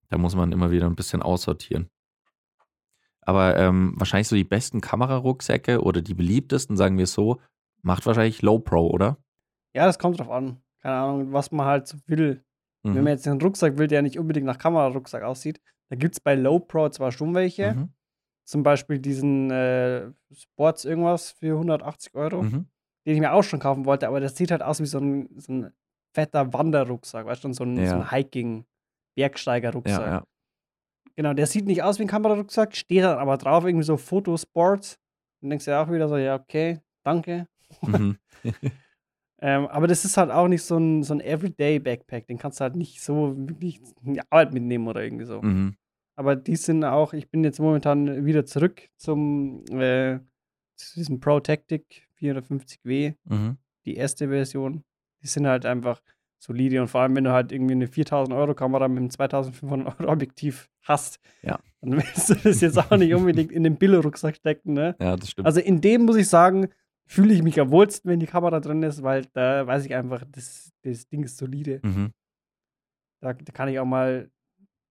Da 0.10 0.18
muss 0.18 0.36
man 0.36 0.52
immer 0.52 0.72
wieder 0.72 0.88
ein 0.88 0.96
bisschen 0.96 1.22
aussortieren. 1.22 1.90
Aber 3.22 3.58
ähm, 3.58 3.94
wahrscheinlich 3.98 4.28
so 4.28 4.36
die 4.36 4.44
besten 4.44 4.82
Kamerarucksäcke 4.82 5.82
oder 5.82 6.02
die 6.02 6.14
beliebtesten, 6.14 6.76
sagen 6.76 6.98
wir 6.98 7.04
es 7.04 7.14
so, 7.14 7.40
macht 7.82 8.06
wahrscheinlich 8.06 8.42
Low 8.42 8.60
Pro, 8.60 8.88
oder? 8.88 9.18
ja, 9.74 9.86
das 9.86 10.00
kommt 10.00 10.20
drauf 10.20 10.30
an. 10.30 10.62
Keine 10.82 10.96
Ahnung, 10.96 11.34
was 11.34 11.52
man 11.52 11.66
halt 11.66 11.88
so 11.88 11.98
will. 12.06 12.44
Mhm. 12.84 12.96
Wenn 12.96 13.04
man 13.04 13.14
jetzt 13.14 13.28
einen 13.28 13.42
Rucksack 13.42 13.78
will, 13.78 13.88
der 13.88 14.02
nicht 14.02 14.20
unbedingt 14.20 14.46
nach 14.46 14.58
Kamerarucksack 14.58 15.24
aussieht, 15.24 15.62
da 15.90 15.96
gibt 15.96 16.16
es 16.16 16.20
bei 16.20 16.36
Low 16.36 16.60
Pro 16.60 16.90
zwar 16.90 17.12
schon 17.12 17.34
welche. 17.36 17.74
Mhm. 17.76 17.90
Zum 18.46 18.64
Beispiel 18.64 19.00
diesen 19.00 19.52
äh, 19.52 20.12
Sports 20.34 20.84
irgendwas 20.86 21.32
für 21.32 21.58
180 21.58 22.14
Euro, 22.16 22.44
Mhm. 22.44 22.66
den 23.06 23.14
ich 23.16 23.20
mir 23.20 23.32
auch 23.34 23.44
schon 23.44 23.60
kaufen 23.60 23.86
wollte, 23.86 24.08
aber 24.08 24.20
das 24.20 24.36
sieht 24.36 24.52
halt 24.52 24.62
aus 24.62 24.80
wie 24.82 24.86
so 24.86 25.00
ein, 25.00 25.30
so 25.40 25.52
ein 25.54 25.74
fetter 26.14 26.52
Wanderrucksack, 26.54 27.26
weißt 27.26 27.44
du, 27.46 27.54
so 27.54 27.64
ein, 27.64 27.76
so 27.78 27.82
Ja. 27.82 28.02
ein 28.02 28.12
Hiking-Bergsteiger-Rucksack. 28.12 30.00
Ja, 30.06 30.12
ja. 30.18 30.24
Genau, 31.16 31.34
der 31.34 31.46
sieht 31.48 31.66
nicht 31.68 31.84
aus 31.84 32.00
wie 32.00 32.04
ein 32.04 32.08
Kamerarucksack, 32.08 32.76
steht 32.76 33.04
dann 33.04 33.18
aber 33.20 33.38
drauf, 33.38 33.66
irgendwie 33.66 33.86
so 33.86 33.98
Fotosports. 33.98 34.98
Und 35.42 35.50
denkst 35.50 35.66
dir 35.66 35.80
auch 35.80 35.92
wieder 35.92 36.08
so, 36.10 36.18
ja, 36.18 36.36
okay, 36.36 36.80
danke. 37.04 37.48
Mhm. 37.86 38.18
Ähm, 39.46 39.68
aber 39.68 39.88
das 39.88 40.06
ist 40.06 40.16
halt 40.16 40.32
auch 40.32 40.48
nicht 40.48 40.64
so 40.64 40.78
ein, 40.78 41.04
so 41.04 41.14
ein 41.14 41.20
Everyday-Backpack. 41.20 42.28
Den 42.28 42.38
kannst 42.38 42.60
du 42.60 42.64
halt 42.64 42.78
nicht 42.78 43.02
so 43.02 43.34
wirklich 43.36 43.82
in 44.06 44.14
die 44.14 44.22
Arbeit 44.30 44.54
mitnehmen 44.54 44.88
oder 44.88 45.04
irgendwie 45.04 45.26
so. 45.26 45.42
mhm. 45.42 45.76
Aber 46.16 46.36
die 46.36 46.56
sind 46.56 46.84
auch, 46.86 47.12
ich 47.14 47.30
bin 47.30 47.44
jetzt 47.44 47.60
momentan 47.60 48.24
wieder 48.26 48.46
zurück 48.46 48.88
zum 48.98 49.66
äh, 49.72 50.20
zu 50.76 50.94
diesem 50.96 51.20
Pro 51.20 51.40
Tactic 51.40 52.08
450W, 52.22 53.16
Mhm. 53.26 53.58
die 53.86 53.96
erste 53.96 54.30
Version. 54.30 54.84
Die 55.22 55.28
sind 55.28 55.48
halt 55.48 55.66
einfach 55.66 56.02
solide 56.40 56.82
und 56.82 56.88
vor 56.88 57.02
allem, 57.02 57.16
wenn 57.16 57.24
du 57.24 57.32
halt 57.32 57.52
irgendwie 57.52 57.74
eine 57.74 57.88
4000 57.88 58.36
Euro 58.36 58.54
Kamera 58.54 58.88
mit 58.88 58.98
einem 58.98 59.10
2500 59.10 60.00
Euro 60.00 60.12
Objektiv 60.12 60.70
hast, 60.84 61.20
Ja. 61.42 61.60
dann 61.82 61.92
willst 61.98 62.30
du 62.30 62.36
das 62.36 62.62
jetzt 62.62 62.78
auch 62.78 62.98
nicht 62.98 63.14
unbedingt 63.14 63.52
in 63.52 63.64
den 63.64 63.78
Billo-Rucksack 63.78 64.36
stecken, 64.36 64.74
ne? 64.74 64.96
Ja, 65.00 65.16
das 65.16 65.32
stimmt. 65.32 65.46
Also 65.46 65.60
in 65.62 65.80
dem 65.82 66.04
muss 66.06 66.18
ich 66.18 66.28
sagen, 66.28 66.68
fühle 67.06 67.34
ich 67.34 67.44
mich 67.44 67.60
am 67.60 67.72
wohlsten, 67.72 68.10
wenn 68.10 68.20
die 68.20 68.28
Kamera 68.28 68.60
drin 68.60 68.84
ist, 68.84 69.04
weil 69.04 69.26
da 69.34 69.66
weiß 69.68 69.86
ich 69.86 69.94
einfach, 69.94 70.24
das, 70.30 70.72
das 70.84 71.08
Ding 71.08 71.24
ist 71.24 71.38
solide. 71.38 71.80
mhm. 71.84 72.14
Da, 73.22 73.34
da 73.34 73.54
kann 73.54 73.70
ich 73.70 73.80
auch 73.80 73.86
mal 73.86 74.30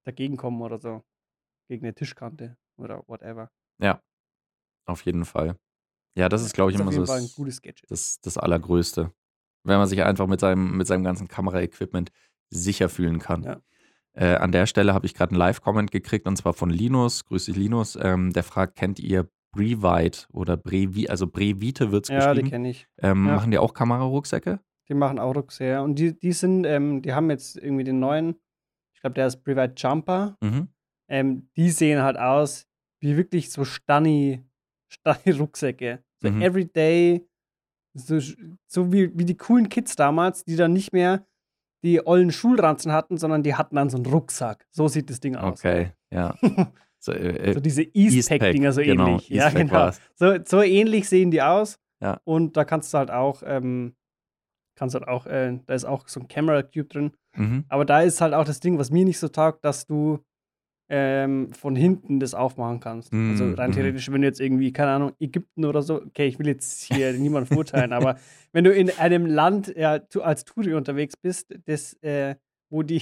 dagegen 0.05 0.37
kommen 0.37 0.61
oder 0.61 0.79
so. 0.79 1.03
Gegen 1.69 1.85
eine 1.85 1.93
Tischkante 1.93 2.57
oder 2.77 3.03
whatever. 3.07 3.51
Auf 4.85 5.05
jeden 5.05 5.25
Fall. 5.25 5.57
Ja, 6.15 6.29
das 6.29 6.43
ist, 6.43 6.53
glaube 6.53 6.71
ich, 6.71 6.75
ist 6.75 6.81
immer 6.81 6.91
so 6.91 7.05
das, 7.05 7.35
gutes 7.35 7.61
Gadget. 7.61 7.89
das, 7.89 8.19
das 8.21 8.37
Allergrößte. 8.37 9.11
Wenn 9.63 9.77
man 9.77 9.87
sich 9.87 10.03
einfach 10.03 10.27
mit 10.27 10.39
seinem, 10.39 10.77
mit 10.77 10.87
seinem 10.87 11.03
ganzen 11.03 11.27
Kameraequipment 11.27 12.11
sicher 12.49 12.89
fühlen 12.89 13.19
kann. 13.19 13.43
Ja. 13.43 13.61
Äh, 14.13 14.35
an 14.35 14.51
der 14.51 14.67
Stelle 14.67 14.93
habe 14.93 15.05
ich 15.05 15.15
gerade 15.15 15.31
einen 15.31 15.39
Live-Comment 15.39 15.89
gekriegt 15.89 16.27
und 16.27 16.35
zwar 16.35 16.53
von 16.53 16.69
Linus. 16.69 17.25
Grüß 17.25 17.45
dich, 17.45 17.55
Linus. 17.55 17.97
Ähm, 17.99 18.33
der 18.33 18.43
fragt: 18.43 18.75
Kennt 18.75 18.99
ihr 18.99 19.29
Brevite 19.53 20.25
oder 20.33 20.57
Brevi, 20.57 21.07
also 21.07 21.27
Brevite 21.27 21.91
wird 21.93 22.05
es 22.05 22.09
Ja, 22.09 22.17
die 22.33 22.41
geschrieben? 22.41 22.49
kenne 22.49 22.69
ich. 22.69 22.87
Ähm, 23.01 23.25
ja. 23.27 23.35
Machen 23.35 23.51
die 23.51 23.57
auch 23.57 23.73
Kamerarucksäcke? 23.73 24.59
Die 24.89 24.93
machen 24.93 25.17
auch 25.19 25.33
Rucksäcke. 25.35 25.81
Und 25.81 25.95
die, 25.97 26.19
die 26.19 26.33
sind, 26.33 26.65
ähm, 26.65 27.01
die 27.01 27.13
haben 27.13 27.29
jetzt 27.29 27.55
irgendwie 27.55 27.85
den 27.85 27.99
neuen, 27.99 28.35
ich 28.93 28.99
glaube, 28.99 29.13
der 29.13 29.27
ist 29.27 29.43
Private 29.43 29.73
Jumper. 29.77 30.37
Mhm. 30.41 30.67
Ähm, 31.07 31.49
die 31.55 31.69
sehen 31.69 32.01
halt 32.01 32.17
aus 32.17 32.67
wie 32.99 33.15
wirklich 33.15 33.49
so 33.51 33.63
Stunny, 33.63 34.43
Stunny 34.89 35.31
Rucksäcke. 35.39 36.03
So 36.21 36.29
Mhm. 36.29 36.41
everyday, 36.41 37.25
so, 37.93 38.19
so 38.67 38.91
wie, 38.91 39.17
wie 39.17 39.25
die 39.25 39.37
coolen 39.37 39.69
Kids 39.69 39.95
damals, 39.95 40.43
die 40.45 40.55
dann 40.55 40.73
nicht 40.73 40.91
mehr 40.93 41.25
die 41.83 42.05
ollen 42.07 42.31
Schulranzen 42.31 42.93
hatten, 42.93 43.17
sondern 43.17 43.43
die 43.43 43.55
hatten 43.55 43.75
dann 43.75 43.89
so 43.89 43.97
einen 43.97 44.05
Rucksack. 44.05 44.65
So 44.71 44.87
sieht 44.87 45.09
das 45.09 45.19
Ding 45.19 45.35
aus. 45.35 45.59
Okay, 45.59 45.91
ja. 46.11 46.33
So, 47.03 47.11
äh, 47.11 47.53
So 47.53 47.59
diese 47.59 47.83
Eastpack, 47.83 48.41
Eastpack-Dinger 48.41 48.71
so 48.71 48.81
genau, 48.81 49.07
ähnlich. 49.07 49.29
Ja, 49.29 49.45
Eastpack 49.45 49.67
genau. 49.67 49.73
war's. 49.79 50.01
So, 50.15 50.37
so 50.45 50.61
ähnlich 50.61 51.09
sehen 51.09 51.31
die 51.31 51.41
aus. 51.41 51.77
Ja. 52.01 52.19
Und 52.23 52.55
da 52.55 52.63
kannst 52.65 52.93
du 52.93 52.97
halt 52.97 53.11
auch, 53.11 53.43
ähm, 53.45 53.93
kannst 54.75 54.95
halt 54.95 55.07
auch, 55.07 55.25
äh, 55.25 55.59
da 55.65 55.73
ist 55.73 55.85
auch 55.85 56.07
so 56.07 56.21
ein 56.21 56.27
Camera 56.27 56.63
Cube 56.63 56.87
drin. 56.87 57.11
mhm. 57.35 57.65
Aber 57.67 57.85
da 57.85 58.01
ist 58.01 58.21
halt 58.21 58.33
auch 58.33 58.45
das 58.45 58.59
Ding, 58.59 58.77
was 58.77 58.89
mir 58.89 59.03
nicht 59.05 59.19
so 59.19 59.27
taugt, 59.27 59.65
dass 59.65 59.85
du 59.85 60.19
ähm, 60.89 61.51
von 61.53 61.75
hinten 61.75 62.19
das 62.19 62.33
aufmachen 62.33 62.79
kannst. 62.79 63.11
Mm, 63.13 63.31
also 63.31 63.53
rein 63.53 63.69
mhm. 63.71 63.73
theoretisch, 63.75 64.11
wenn 64.11 64.21
du 64.21 64.27
jetzt 64.27 64.41
irgendwie, 64.41 64.71
keine 64.73 64.91
Ahnung, 64.91 65.13
Ägypten 65.19 65.65
oder 65.65 65.81
so, 65.81 66.01
okay, 66.01 66.27
ich 66.27 66.37
will 66.39 66.47
jetzt 66.47 66.83
hier 66.83 67.13
niemanden 67.19 67.47
verurteilen, 67.47 67.93
aber 67.93 68.17
wenn 68.51 68.63
du 68.65 68.71
in 68.73 68.89
einem 68.99 69.25
Land 69.25 69.73
ja, 69.75 69.99
als 70.21 70.43
Touri 70.45 70.73
unterwegs 70.73 71.15
bist, 71.17 71.53
das, 71.65 71.93
äh, 72.03 72.35
wo 72.69 72.83
die 72.83 73.01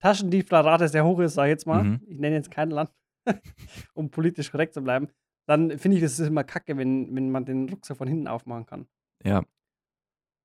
Taschendiebstahlrate 0.00 0.88
sehr 0.88 1.04
hoch 1.04 1.20
ist, 1.20 1.34
sag 1.34 1.44
ich 1.46 1.50
jetzt 1.50 1.66
mal, 1.66 1.84
Mhm. 1.84 2.00
ich 2.06 2.18
nenne 2.18 2.36
jetzt 2.36 2.50
kein 2.50 2.70
Land, 2.70 2.90
um 3.94 4.10
politisch 4.10 4.50
korrekt 4.50 4.74
zu 4.74 4.82
bleiben, 4.82 5.08
dann 5.46 5.78
finde 5.78 5.96
ich, 5.96 6.02
das 6.02 6.18
ist 6.18 6.26
immer 6.28 6.44
kacke, 6.44 6.76
wenn, 6.76 7.14
wenn 7.14 7.30
man 7.30 7.44
den 7.44 7.68
Rucksack 7.68 7.96
von 7.98 8.08
hinten 8.08 8.28
aufmachen 8.28 8.66
kann. 8.66 8.86
Ja, 9.24 9.42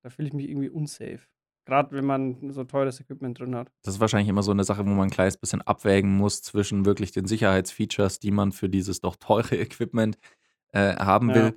Da 0.04 0.10
fühle 0.10 0.28
ich 0.28 0.34
mich 0.34 0.50
irgendwie 0.50 0.70
unsafe. 0.70 1.20
Gerade 1.66 1.96
wenn 1.96 2.06
man 2.06 2.52
so 2.52 2.64
teures 2.64 3.00
Equipment 3.00 3.38
drin 3.40 3.56
hat. 3.56 3.72
das 3.84 3.96
ist 3.96 4.00
wahrscheinlich 4.00 4.30
immer 4.30 4.42
so 4.42 4.52
eine 4.52 4.64
Sache, 4.64 4.84
wo 4.84 4.90
man 4.90 5.08
ein 5.08 5.12
kleines 5.12 5.38
bisschen 5.38 5.62
abwägen 5.62 6.18
muss 6.18 6.42
zwischen 6.42 6.86
wirklich 6.86 7.12
den 7.12 7.28
Sicherheitsfeatures, 7.28 8.20
die 8.20 8.32
man 8.32 8.52
für 8.52 8.68
dieses 8.68 9.00
doch 9.02 9.16
teure 9.16 9.56
Equipment 9.60 10.18
äh, 10.74 10.96
haben 10.96 11.30
Ja. 11.30 11.36
will, 11.36 11.54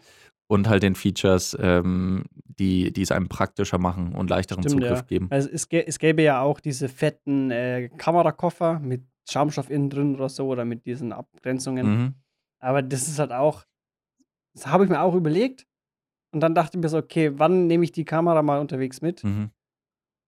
und 0.46 0.68
halt 0.68 0.82
den 0.82 0.94
Features, 0.94 1.56
ähm, 1.58 2.24
die, 2.44 2.92
die 2.92 3.00
es 3.00 3.10
einem 3.10 3.28
praktischer 3.30 3.78
machen 3.78 4.14
und 4.14 4.28
leichteren 4.28 4.62
Stimmt, 4.62 4.82
Zugriff 4.82 4.98
ja. 5.00 5.06
geben. 5.06 5.28
Also 5.30 5.48
es, 5.50 5.70
gä- 5.70 5.84
es 5.86 5.98
gäbe 5.98 6.20
ja 6.22 6.42
auch 6.42 6.60
diese 6.60 6.90
fetten 6.90 7.50
äh, 7.50 7.88
Kamerakoffer 7.96 8.78
mit 8.78 9.04
Schaumstoff 9.28 9.70
innen 9.70 9.90
drin 9.90 10.14
oder 10.14 10.28
so 10.28 10.46
oder 10.48 10.64
mit 10.64 10.84
diesen 10.86 11.12
Abgrenzungen. 11.12 11.86
Mhm. 11.86 12.14
Aber 12.60 12.82
das 12.82 13.08
ist 13.08 13.18
halt 13.18 13.32
auch 13.32 13.64
Das 14.54 14.66
habe 14.68 14.84
ich 14.84 14.90
mir 14.90 15.00
auch 15.00 15.14
überlegt. 15.14 15.66
Und 16.32 16.40
dann 16.40 16.54
dachte 16.54 16.76
ich 16.78 16.82
mir 16.82 16.88
so, 16.88 16.98
okay, 16.98 17.32
wann 17.38 17.66
nehme 17.66 17.84
ich 17.84 17.92
die 17.92 18.04
Kamera 18.04 18.42
mal 18.42 18.60
unterwegs 18.60 19.00
mit? 19.02 19.22
Mhm. 19.24 19.50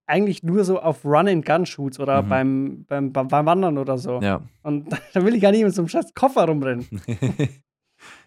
Eigentlich 0.08 0.42
nur 0.42 0.64
so 0.64 0.80
auf 0.80 1.04
Run-and-Gun-Shoots 1.04 1.98
oder 2.00 2.22
Mhm. 2.22 2.28
beim, 2.28 2.84
beim, 2.86 3.12
beim 3.12 3.46
Wandern 3.46 3.76
oder 3.78 3.98
so. 3.98 4.20
Ja. 4.20 4.40
Und 4.62 4.88
da 5.14 5.24
will 5.24 5.34
ich 5.34 5.42
gar 5.42 5.50
nicht 5.52 5.64
mit 5.64 5.74
so 5.74 5.82
einem 5.82 5.88
scheiß 5.88 6.14
Koffer 6.14 6.44
rumrennen. 6.46 6.86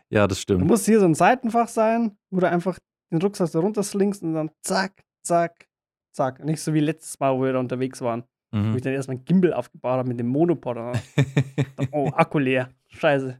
ja, 0.10 0.27
das 0.27 0.38
Da 0.39 0.41
stimmt. 0.41 0.65
muss 0.67 0.86
hier 0.86 0.99
so 0.99 1.05
ein 1.05 1.15
Seitenfach 1.15 1.67
sein, 1.67 2.17
wo 2.32 2.39
du 2.39 2.49
einfach 2.49 2.79
den 3.12 3.21
Rucksack 3.21 3.47
so 3.49 3.60
runterslingst 3.60 4.23
und 4.23 4.34
dann 4.34 4.51
zack, 4.62 5.03
zack, 5.23 5.67
zack. 6.13 6.43
Nicht 6.43 6.62
so 6.62 6.73
wie 6.73 6.79
letztes 6.82 7.19
Mal, 7.19 7.34
wo 7.38 7.43
wir 7.43 7.53
da 7.53 7.60
unterwegs 7.60 8.01
waren. 8.01 8.23
Wo 8.51 8.57
Mhm. 8.57 8.75
ich 8.75 8.81
dann 8.81 8.93
erstmal 8.93 9.17
ein 9.17 9.25
Gimbal 9.25 9.53
aufgebaut 9.53 9.97
habe 9.99 10.07
mit 10.09 10.19
dem 10.19 10.27
Monopod. 10.27 10.77
Dann, 10.77 10.99
oh, 11.91 12.09
Akku 12.15 12.39
leer. 12.39 12.69
Scheiße. 12.88 13.38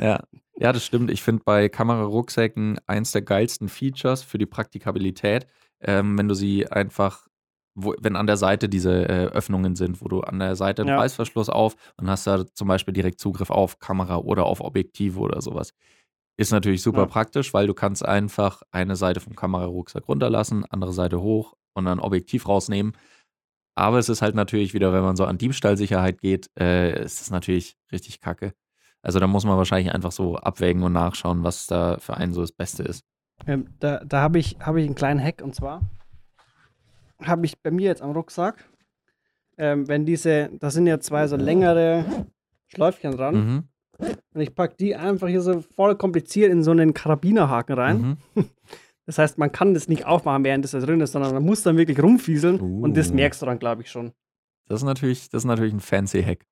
ja. 0.00 0.20
ja, 0.58 0.72
das 0.72 0.84
stimmt. 0.84 1.10
Ich 1.10 1.22
finde 1.22 1.42
bei 1.44 1.68
Kamerarucksäcken 1.68 2.78
eins 2.86 3.12
der 3.12 3.22
geilsten 3.22 3.68
Features 3.68 4.22
für 4.22 4.38
die 4.38 4.46
Praktikabilität, 4.46 5.46
ähm, 5.80 6.16
wenn 6.18 6.28
du 6.28 6.34
sie 6.34 6.68
einfach, 6.70 7.26
wo, 7.74 7.94
wenn 8.00 8.14
an 8.16 8.26
der 8.28 8.36
Seite 8.36 8.68
diese 8.68 9.08
äh, 9.08 9.24
Öffnungen 9.26 9.74
sind, 9.74 10.00
wo 10.02 10.08
du 10.08 10.20
an 10.20 10.38
der 10.38 10.54
Seite 10.56 10.82
einen 10.82 10.90
Ja. 10.90 10.98
Reißverschluss 11.00 11.48
auf 11.48 11.74
und 11.96 12.08
hast 12.08 12.26
da 12.26 12.44
zum 12.54 12.68
Beispiel 12.68 12.94
direkt 12.94 13.18
Zugriff 13.18 13.50
auf 13.50 13.78
Kamera 13.80 14.18
oder 14.18 14.46
auf 14.46 14.60
Objektive 14.60 15.18
oder 15.18 15.40
sowas. 15.40 15.72
Ist 16.36 16.52
natürlich 16.52 16.82
super 16.82 17.00
Ja. 17.00 17.06
praktisch, 17.06 17.52
weil 17.52 17.66
du 17.66 17.74
kannst 17.74 18.04
einfach 18.04 18.62
eine 18.70 18.94
Seite 18.94 19.18
vom 19.18 19.34
Kamerarucksack 19.34 20.06
runterlassen, 20.08 20.64
andere 20.70 20.92
Seite 20.92 21.20
hoch 21.20 21.54
und 21.74 21.84
dann 21.86 21.98
Objektiv 21.98 22.46
rausnehmen. 22.46 22.92
Aber 23.78 23.98
es 23.98 24.08
ist 24.08 24.22
halt 24.22 24.34
natürlich 24.34 24.74
wieder, 24.74 24.92
wenn 24.92 25.02
man 25.02 25.16
so 25.16 25.24
an 25.24 25.38
Diebstahlsicherheit 25.38 26.20
geht, 26.20 26.50
äh, 26.58 27.02
ist 27.04 27.20
es 27.20 27.30
natürlich 27.30 27.76
richtig 27.92 28.20
kacke. 28.20 28.52
Also 29.02 29.20
da 29.20 29.26
muss 29.26 29.44
man 29.44 29.56
wahrscheinlich 29.56 29.94
einfach 29.94 30.10
so 30.12 30.36
abwägen 30.36 30.82
und 30.82 30.92
nachschauen, 30.92 31.44
was 31.44 31.66
da 31.66 31.98
für 31.98 32.16
einen 32.16 32.32
so 32.34 32.40
das 32.40 32.52
Beste 32.52 32.82
ist. 32.82 33.04
Ähm, 33.46 33.68
da 33.78 34.02
da 34.04 34.20
habe 34.20 34.38
ich, 34.40 34.56
hab 34.60 34.74
ich 34.76 34.84
einen 34.84 34.96
kleinen 34.96 35.22
Hack 35.22 35.40
und 35.42 35.54
zwar 35.54 35.82
habe 37.22 37.46
ich 37.46 37.60
bei 37.62 37.70
mir 37.70 37.86
jetzt 37.86 38.02
am 38.02 38.10
Rucksack, 38.12 38.64
ähm, 39.56 39.86
wenn 39.88 40.04
diese, 40.06 40.50
da 40.58 40.70
sind 40.70 40.86
ja 40.86 40.98
zwei 41.00 41.26
so 41.28 41.36
längere 41.36 42.04
Schläufchen 42.66 43.16
dran 43.16 43.34
Mhm. 43.34 43.68
und 44.34 44.40
ich 44.40 44.54
packe 44.54 44.76
die 44.78 44.96
einfach 44.96 45.28
hier 45.28 45.40
so 45.40 45.60
voll 45.60 45.96
kompliziert 45.96 46.50
in 46.50 46.62
so 46.62 46.70
einen 46.72 46.94
Karabinerhaken 46.94 47.74
rein. 47.76 48.18
Mhm. 48.34 48.44
Das 49.08 49.16
heißt, 49.16 49.38
man 49.38 49.50
kann 49.50 49.72
das 49.72 49.88
nicht 49.88 50.04
aufmachen, 50.04 50.44
während 50.44 50.64
das 50.64 50.72
da 50.72 50.80
drin 50.80 51.00
ist, 51.00 51.12
sondern 51.12 51.32
man 51.32 51.42
muss 51.42 51.62
dann 51.62 51.78
wirklich 51.78 51.98
rumfieseln 52.02 52.60
und 52.60 52.94
das 52.94 53.10
Uh. 53.10 53.14
merkst 53.14 53.40
du 53.40 53.46
dann, 53.46 53.58
glaube 53.58 53.80
ich, 53.80 53.90
schon. 53.90 54.12
Das 54.66 54.80
ist 54.80 54.84
natürlich, 54.84 55.30
das 55.30 55.44
ist 55.44 55.46
natürlich 55.46 55.72
ein 55.72 55.80
fancy 55.80 56.22
Hack. 56.22 56.44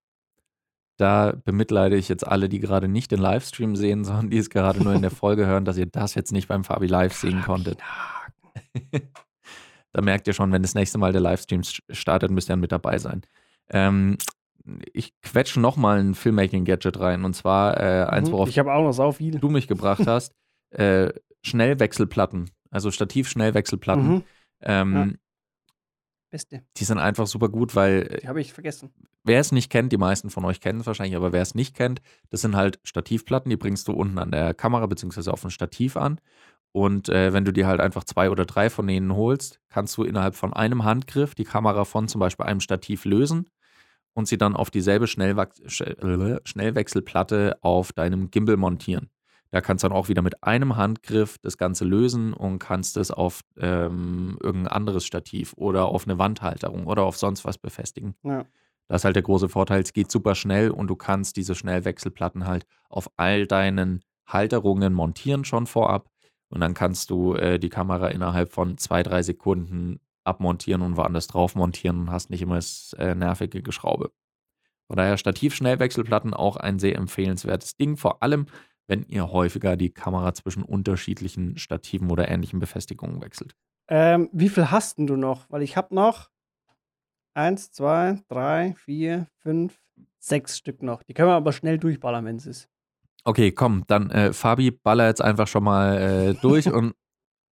Da 0.97 1.35
bemitleide 1.45 1.97
ich 1.97 2.09
jetzt 2.09 2.27
alle, 2.27 2.49
die 2.49 2.59
gerade 2.59 2.89
nicht 2.89 3.11
den 3.13 3.19
Livestream 3.21 3.77
sehen, 3.77 4.05
sondern 4.07 4.31
die 4.31 4.39
es 4.39 4.49
gerade 4.49 4.83
nur 4.83 4.95
in 4.95 5.03
der 5.03 5.11
Folge 5.11 5.45
hören, 5.47 5.67
dass 5.67 5.77
ihr 5.77 5.85
das 5.85 6.15
jetzt 6.15 6.33
nicht 6.33 6.49
beim 6.49 6.65
Fabi 6.65 6.87
Live 6.87 7.13
sehen 7.15 7.43
konntet. 7.43 7.79
da 9.93 10.01
merkt 10.03 10.27
ihr 10.27 10.33
schon, 10.33 10.51
wenn 10.51 10.63
das 10.63 10.75
nächste 10.75 10.97
Mal 10.97 11.13
der 11.13 11.21
Livestream 11.21 11.61
st- 11.61 11.83
startet, 11.91 12.31
müsst 12.31 12.49
ihr 12.49 12.53
dann 12.55 12.61
mit 12.61 12.73
dabei 12.73 12.97
sein. 12.99 13.21
Ähm, 13.69 14.17
ich 14.95 15.13
quetsche 15.21 15.61
nochmal 15.61 15.99
ein 16.01 16.15
Filmmaking-Gadget 16.15 16.99
rein 16.99 17.25
und 17.25 17.35
zwar 17.35 17.79
äh, 17.81 18.05
eins, 18.07 18.29
Mhm. 18.29 18.33
worauf 18.33 18.49
Ich 18.49 18.59
habe 18.59 18.73
auch 18.73 18.83
noch 18.83 18.93
sau 18.93 19.13
viel. 19.13 19.39
du 19.39 19.51
mich 19.51 19.69
gebracht 19.69 20.07
hast. 20.07 20.33
Äh, 20.77 21.13
Schnellwechselplatten, 21.43 22.51
also 22.71 22.91
Stativ-Schnellwechselplatten. 22.91 24.09
Mhm. 24.09 24.23
Ähm, 24.63 25.19
Beste. 26.31 26.63
Die 26.77 26.85
sind 26.85 26.99
einfach 26.99 27.27
super 27.27 27.49
gut, 27.49 27.75
weil 27.77 28.09
äh, 28.11 28.21
Die 28.21 28.29
habe 28.29 28.41
ich 28.41 28.53
vergessen. 28.53 28.93
wer 29.23 29.41
es 29.41 29.53
nicht 29.53 29.71
kennt, 29.71 29.93
die 29.93 29.97
meisten 29.97 30.29
von 30.29 30.45
euch 30.45 30.61
kennen 30.61 30.81
es 30.81 30.87
wahrscheinlich, 30.87 31.17
aber 31.17 31.33
wer 31.33 31.43
es 31.43 31.55
nicht 31.55 31.77
kennt, 31.77 32.03
das 32.31 32.41
sind 32.41 32.57
halt 32.57 32.81
Stativplatten, 32.83 33.49
die 33.49 33.57
bringst 33.57 33.87
du 33.89 33.93
unten 33.93 34.19
an 34.19 34.33
der 34.33 34.53
Kamera 34.53 34.87
beziehungsweise 34.87 35.33
auf 35.33 35.45
ein 35.45 35.51
Stativ 35.51 35.97
an. 35.97 36.21
Und 36.73 37.09
äh, 37.09 37.33
wenn 37.33 37.45
du 37.45 37.53
dir 37.53 37.67
halt 37.67 37.81
einfach 37.81 38.05
zwei 38.05 38.29
oder 38.29 38.45
drei 38.45 38.69
von 38.69 38.87
denen 38.87 39.15
holst, 39.15 39.61
kannst 39.71 39.97
du 39.97 40.03
innerhalb 40.03 40.35
von 40.35 40.53
einem 40.53 40.85
Handgriff 40.85 41.35
die 41.35 41.45
Kamera 41.45 41.87
von 41.87 42.09
zum 42.09 42.19
Beispiel 42.19 42.45
einem 42.45 42.61
Stativ 42.61 43.07
lösen 43.07 43.49
und 44.13 44.29
sie 44.29 44.37
dann 44.37 44.57
auf 44.57 44.71
dieselbe 44.71 45.07
Schnellwechselplatte 45.07 47.57
auf 47.63 47.93
deinem 47.93 48.31
Gimbal 48.31 48.59
montieren. 48.59 49.09
Da 49.51 49.61
kannst 49.61 49.85
du 49.85 49.89
dann 49.89 49.97
auch 49.97 50.09
wieder 50.09 50.23
mit 50.23 50.43
einem 50.43 50.77
Handgriff 50.77 51.39
das 51.39 51.57
Ganze 51.57 51.85
lösen 51.85 52.33
und 52.33 52.59
kannst 52.59 52.97
es 52.97 53.11
auf 53.11 53.41
ähm, 53.57 54.39
irgendein 54.43 54.73
anderes 54.73 55.07
Stativ 55.07 55.55
oder 55.57 55.87
auf 55.87 56.07
eine 56.07 56.19
Wandhalterung 56.19 56.87
oder 56.87 57.05
auf 57.05 57.17
sonst 57.17 57.45
was 57.45 57.59
befestigen. 57.59 58.15
Ja. 58.23 58.45
Das 58.89 59.01
ist 59.01 59.05
halt 59.05 59.17
der 59.17 59.23
große 59.23 59.49
Vorteil, 59.49 59.83
es 59.83 59.93
geht 59.93 60.11
super 60.11 60.35
schnell 60.35 60.71
und 60.71 60.89
du 60.89 60.97
kannst 60.97 61.37
diese 61.37 61.55
Schnellwechselplatten 61.55 62.47
halt 62.47 62.67
auf 62.89 63.11
all 63.17 63.47
deinen 63.47 64.03
Halterungen 64.27 64.93
montieren 64.93 65.45
schon 65.45 65.67
vorab 65.67 66.09
und 66.49 66.61
dann 66.61 66.75
kannst 66.75 67.11
du 67.11 67.35
äh, 67.35 67.59
die 67.59 67.69
Kamera 67.69 68.09
innerhalb 68.09 68.53
von 68.53 68.79
zwei, 68.79 69.03
drei 69.03 69.23
Sekunden 69.23 70.01
abmontieren 70.25 70.83
und 70.83 70.97
woanders 70.97 71.27
drauf 71.27 71.55
montieren 71.55 72.01
und 72.03 72.11
hast 72.11 72.31
nicht 72.31 72.43
immer 72.43 72.57
das 72.57 72.95
äh, 72.99 73.15
nervige 73.15 73.63
Geschraube. 73.63 74.13
Von 74.87 74.97
daher 74.97 75.17
Stativ-Schnellwechselplatten 75.17 76.35
auch 76.35 76.57
ein 76.57 76.79
sehr 76.79 76.97
empfehlenswertes 76.97 77.77
Ding, 77.77 77.97
vor 77.97 78.23
allem 78.23 78.47
wenn 78.89 79.05
ihr 79.05 79.31
häufiger 79.33 79.77
die 79.77 79.91
Kamera 79.91 80.33
zwischen 80.35 80.63
unterschiedlichen 80.63 81.59
Stativen 81.59 82.11
oder 82.11 82.29
ähnlichen 82.29 82.61
Befestigungen 82.61 83.21
wechselt. 83.23 83.55
Ähm, 83.89 84.29
wie 84.33 84.49
viel 84.49 84.71
hast 84.71 84.99
denn 84.99 85.07
du 85.07 85.17
noch? 85.17 85.47
Weil 85.51 85.63
ich 85.63 85.77
habe 85.77 85.95
noch 85.95 86.31
eins, 87.35 87.71
zwei, 87.71 88.19
drei, 88.29 88.75
vier, 88.85 89.27
fünf, 89.39 89.79
sechs 90.19 90.57
Stück 90.59 90.83
noch. 90.83 91.03
Die 91.03 91.15
können 91.15 91.29
wir 91.29 91.35
aber 91.35 91.53
schnell 91.53 91.79
durchballern, 91.79 92.25
wenn 92.25 92.37
es 92.37 92.47
ist. 92.47 92.69
Okay, 93.25 93.51
komm, 93.53 93.85
dann 93.87 94.11
äh, 94.11 94.33
Fabi, 94.33 94.71
baller 94.71 95.07
jetzt 95.09 95.23
einfach 95.23 95.49
schon 95.49 95.65
mal 95.65 95.97
äh, 96.01 96.35
durch 96.35 96.67
und 96.73 96.95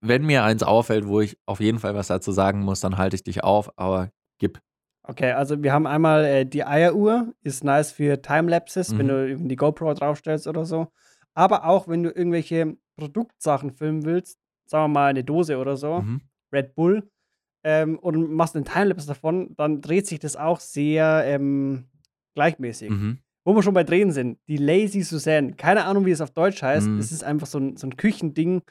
wenn 0.01 0.25
mir 0.25 0.45
eins 0.45 0.63
auffällt, 0.63 1.07
wo 1.07 1.21
ich 1.21 1.39
auf 1.47 1.61
jeden 1.61 1.79
Fall 1.79 1.95
was 1.95 2.09
dazu 2.09 2.31
sagen 2.31 2.61
muss, 2.61 2.81
dann 2.81 2.99
halte 2.99 3.17
ich 3.17 3.23
dich 3.23 3.43
auf, 3.43 3.71
aber 3.79 4.11
gib. 4.39 4.61
Okay, 5.03 5.33
also 5.33 5.63
wir 5.63 5.73
haben 5.73 5.87
einmal 5.87 6.25
äh, 6.25 6.47
die 6.47 6.65
Eieruhr, 6.65 7.33
ist 7.43 7.65
nice 7.65 7.93
für 7.93 8.21
Timelapses, 8.23 8.97
wenn 8.99 9.07
Mhm. 9.07 9.11
du 9.11 9.31
eben 9.31 9.49
die 9.49 9.57
GoPro 9.57 9.93
draufstellst 9.95 10.47
oder 10.47 10.65
so. 10.65 10.89
Aber 11.35 11.65
auch 11.67 11.89
wenn 11.89 12.03
du 12.03 12.11
irgendwelche 12.11 12.77
Produktsachen 12.97 13.71
filmen 13.73 14.05
willst, 14.05 14.39
sagen 14.67 14.85
wir 14.85 14.89
mal 15.01 15.07
eine 15.09 15.25
Dose 15.25 15.59
oder 15.59 15.77
so, 15.77 16.01
Mhm. 16.03 16.21
Red 16.53 16.75
Bull, 16.75 17.11
ähm, 17.65 17.99
und 17.99 18.31
machst 18.33 18.55
einen 18.57 18.65
Timelapse 18.65 19.07
davon, 19.07 19.55
dann 19.57 19.81
dreht 19.81 20.07
sich 20.07 20.19
das 20.21 20.37
auch 20.37 20.61
sehr 20.61 21.25
ähm, 21.27 21.87
gleichmäßig. 22.35 22.91
Mhm. 22.91 23.19
Wo 23.45 23.55
wir 23.55 23.63
schon 23.63 23.75
bei 23.75 23.85
Drehen 23.85 24.11
sind, 24.13 24.39
die 24.49 24.57
Lazy 24.57 25.03
Suzanne, 25.03 25.53
keine 25.55 25.85
Ahnung, 25.85 26.07
wie 26.07 26.11
es 26.11 26.21
auf 26.21 26.31
Deutsch 26.31 26.63
heißt, 26.63 26.89
Mhm. 26.89 26.99
es 26.99 27.11
ist 27.13 27.25
einfach 27.25 27.47
so 27.47 27.59
ein, 27.59 27.77
so 27.77 27.87
ein 27.87 27.97
Küchending, 27.97 28.63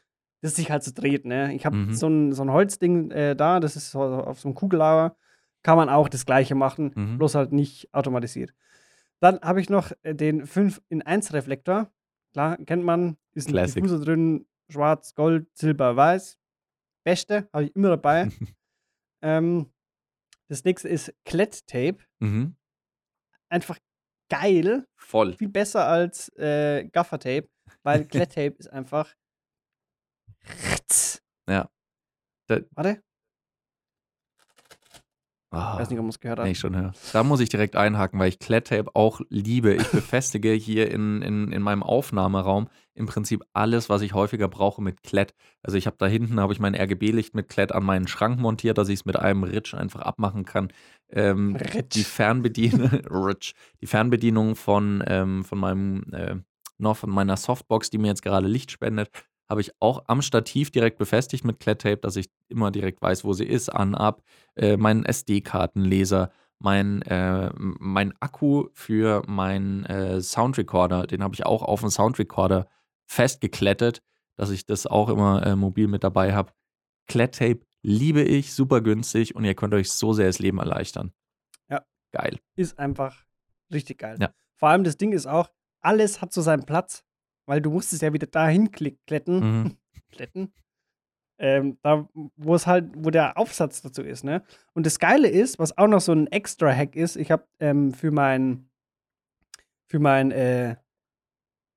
das 0.42 0.56
sich 0.56 0.72
halt 0.72 0.84
so 0.84 0.92
dreht. 0.94 1.26
Ne? 1.26 1.54
Ich 1.54 1.66
habe 1.66 1.76
Mhm. 1.76 1.94
so, 1.94 2.08
ein, 2.08 2.34
so 2.34 2.44
ein 2.44 2.52
Holzding 2.52 3.12
äh, 3.12 3.36
da, 3.36 3.60
das 3.60 3.76
ist 3.76 3.92
so 3.92 4.00
auf 4.02 4.40
so 4.40 4.48
einem 4.48 4.56
Kugellauer, 4.56 5.16
kann 5.64 5.78
man 5.78 5.90
auch 5.90 6.08
das 6.10 6.26
gleiche 6.26 6.56
machen, 6.56 6.92
Mhm. 6.96 7.18
bloß 7.18 7.36
halt 7.36 7.52
nicht 7.52 7.94
automatisiert. 7.94 8.54
Dann 9.20 9.40
habe 9.42 9.62
ich 9.62 9.70
noch 9.70 9.92
äh, 10.04 10.14
den 10.16 10.46
5 10.46 10.82
in 10.90 11.02
1 11.02 11.34
Reflektor. 11.34 11.90
Klar, 12.34 12.58
kennt 12.66 12.84
man, 12.84 13.18
ist 13.34 13.48
ein 13.48 13.54
Classic. 13.54 13.82
Diffuser 13.84 14.04
drin, 14.04 14.48
schwarz, 14.70 15.14
gold, 15.14 15.48
silber, 15.56 15.96
weiß. 15.96 16.40
Beste, 17.06 17.48
habe 17.54 17.66
ich 17.66 17.76
immer 17.76 17.90
dabei. 17.90 18.30
ähm, 19.22 19.72
das 20.48 20.64
nächste 20.64 20.90
ist 20.90 21.14
Klett-Tape. 21.26 21.98
Mhm. 22.20 22.56
Einfach 23.50 23.78
geil, 24.30 24.88
Voll. 24.96 25.34
viel 25.38 25.50
besser 25.50 25.88
als 25.88 26.30
äh, 26.38 26.86
Gaffer-Tape, 26.92 27.48
weil 27.84 28.06
Klett-Tape 28.08 28.56
ist 28.58 28.68
einfach. 28.70 29.14
Ja. 31.48 31.70
Da, 32.48 32.60
Warte, 32.72 33.04
Ah, 35.54 35.78
weiß 35.78 35.90
nicht, 35.90 36.00
ob 36.00 36.06
man 36.06 36.10
es 36.10 36.20
gehört 36.20 36.40
hat. 36.40 36.48
ich 36.48 36.60
schon 36.60 36.76
höre. 36.76 36.94
Da 37.12 37.24
muss 37.24 37.40
ich 37.40 37.50
direkt 37.50 37.76
einhaken, 37.76 38.20
weil 38.20 38.30
ich 38.30 38.40
Kletttape 38.40 38.96
auch 38.96 39.22
liebe. 39.30 39.76
Ich 39.76 39.88
befestige 39.90 40.52
hier 40.54 40.90
in, 40.92 41.22
in, 41.22 41.52
in 41.52 41.62
meinem 41.62 41.84
Aufnahmeraum 41.84 42.68
im 42.96 43.06
Prinzip 43.06 43.44
alles, 43.54 43.90
was 43.90 44.02
ich 44.02 44.14
häufiger 44.14 44.48
brauche 44.48 44.82
mit 44.82 45.04
Klett. 45.04 45.34
Also 45.62 45.78
ich 45.78 45.86
habe 45.86 45.98
da 46.00 46.08
hinten 46.08 46.40
habe 46.40 46.54
ich 46.54 46.60
mein 46.60 46.76
RGB-Licht 46.76 47.36
mit 47.36 47.50
Klett 47.50 47.72
an 47.72 47.84
meinen 47.84 48.08
Schrank 48.08 48.40
montiert, 48.40 48.78
dass 48.78 48.90
ich 48.90 49.00
es 49.00 49.06
mit 49.06 49.16
einem 49.18 49.44
Ritsch 49.44 49.74
einfach 49.74 50.02
abmachen 50.02 50.46
kann. 50.46 50.72
Ähm, 51.10 51.56
Ritsch. 51.56 51.96
die 51.96 52.04
Fernbedienung, 52.04 52.90
Ritsch, 53.10 53.54
die 53.82 53.88
Fernbedienung 53.88 54.56
von, 54.56 55.04
ähm, 55.08 55.44
von 55.44 55.60
meinem 55.60 56.04
äh, 56.14 56.36
noch 56.80 56.98
von 56.98 57.12
meiner 57.12 57.38
Softbox, 57.38 57.90
die 57.92 57.98
mir 57.98 58.08
jetzt 58.08 58.24
gerade 58.24 58.48
Licht 58.48 58.72
spendet, 58.72 59.10
habe 59.54 59.62
ich 59.62 59.72
auch 59.80 60.04
am 60.08 60.24
Stativ 60.24 60.72
direkt 60.72 60.98
befestigt 60.98 61.46
mit 61.46 61.60
Kletttape, 61.60 61.98
dass 61.98 62.16
ich 62.16 62.32
immer 62.50 62.72
direkt 62.72 63.04
weiß, 63.04 63.24
wo 63.24 63.34
sie 63.34 63.46
ist, 63.46 63.70
an, 63.70 63.94
ab. 63.94 64.24
Äh, 64.56 64.78
meinen 64.78 65.06
SD-Kartenleser, 65.06 66.32
mein, 66.58 67.04
äh, 67.04 67.52
mein 67.56 68.14
Akku 68.20 68.70
für 68.74 69.22
meinen 69.28 69.86
äh, 69.86 70.22
Soundrecorder, 70.22 71.06
den 71.06 71.22
habe 71.22 71.36
ich 71.36 71.46
auch 71.46 71.62
auf 71.62 71.82
den 71.82 71.92
Soundrecorder 71.92 72.68
festgeklettet, 73.06 74.02
dass 74.38 74.50
ich 74.50 74.66
das 74.66 74.88
auch 74.88 75.10
immer 75.10 75.46
äh, 75.46 75.56
mobil 75.56 75.88
mit 75.88 76.04
dabei 76.04 76.34
habe. 76.34 76.52
Kletttape 77.08 77.60
liebe 77.84 78.24
ich, 78.24 78.56
super 78.56 78.82
günstig 78.82 79.36
und 79.36 79.46
ihr 79.46 79.54
könnt 79.54 79.76
euch 79.76 79.92
so 79.92 80.14
sehr 80.14 80.26
das 80.26 80.40
Leben 80.40 80.58
erleichtern. 80.58 81.14
Ja. 81.70 81.86
Geil. 82.12 82.40
Ist 82.56 82.80
einfach 82.80 83.24
richtig 83.72 84.00
geil. 84.00 84.18
Ja. 84.20 84.34
Vor 84.56 84.70
allem 84.70 84.84
das 84.84 84.98
Ding 84.98 85.12
ist 85.12 85.28
auch, 85.28 85.52
alles 85.80 86.22
hat 86.22 86.34
so 86.34 86.42
seinen 86.42 86.66
Platz. 86.66 87.04
Weil 87.46 87.62
du 87.62 87.72
musst 87.72 87.94
es 87.94 88.02
ja 88.02 88.14
wieder 88.14 88.28
dahin 88.28 88.72
kletten. 88.72 89.40
Mhm. 89.40 89.78
kletten. 90.12 90.54
Ähm, 91.40 91.78
da, 91.82 92.08
wo 92.36 92.56
es 92.56 92.68
halt, 92.68 92.92
wo 92.96 93.10
der 93.10 93.38
Aufsatz 93.38 93.82
dazu 93.82 94.04
ist, 94.04 94.24
ne? 94.24 94.44
Und 94.74 94.86
das 94.86 95.00
Geile 95.00 95.28
ist, 95.28 95.58
was 95.58 95.78
auch 95.78 95.88
noch 95.88 96.00
so 96.00 96.12
ein 96.12 96.28
extra 96.28 96.72
Hack 96.72 96.96
ist, 96.96 97.16
ich 97.16 97.32
habe 97.32 97.46
ähm, 97.60 97.94
für 97.94 98.12
mein 98.12 98.70
für 99.88 100.00
mein 100.00 100.32
äh, 100.32 100.76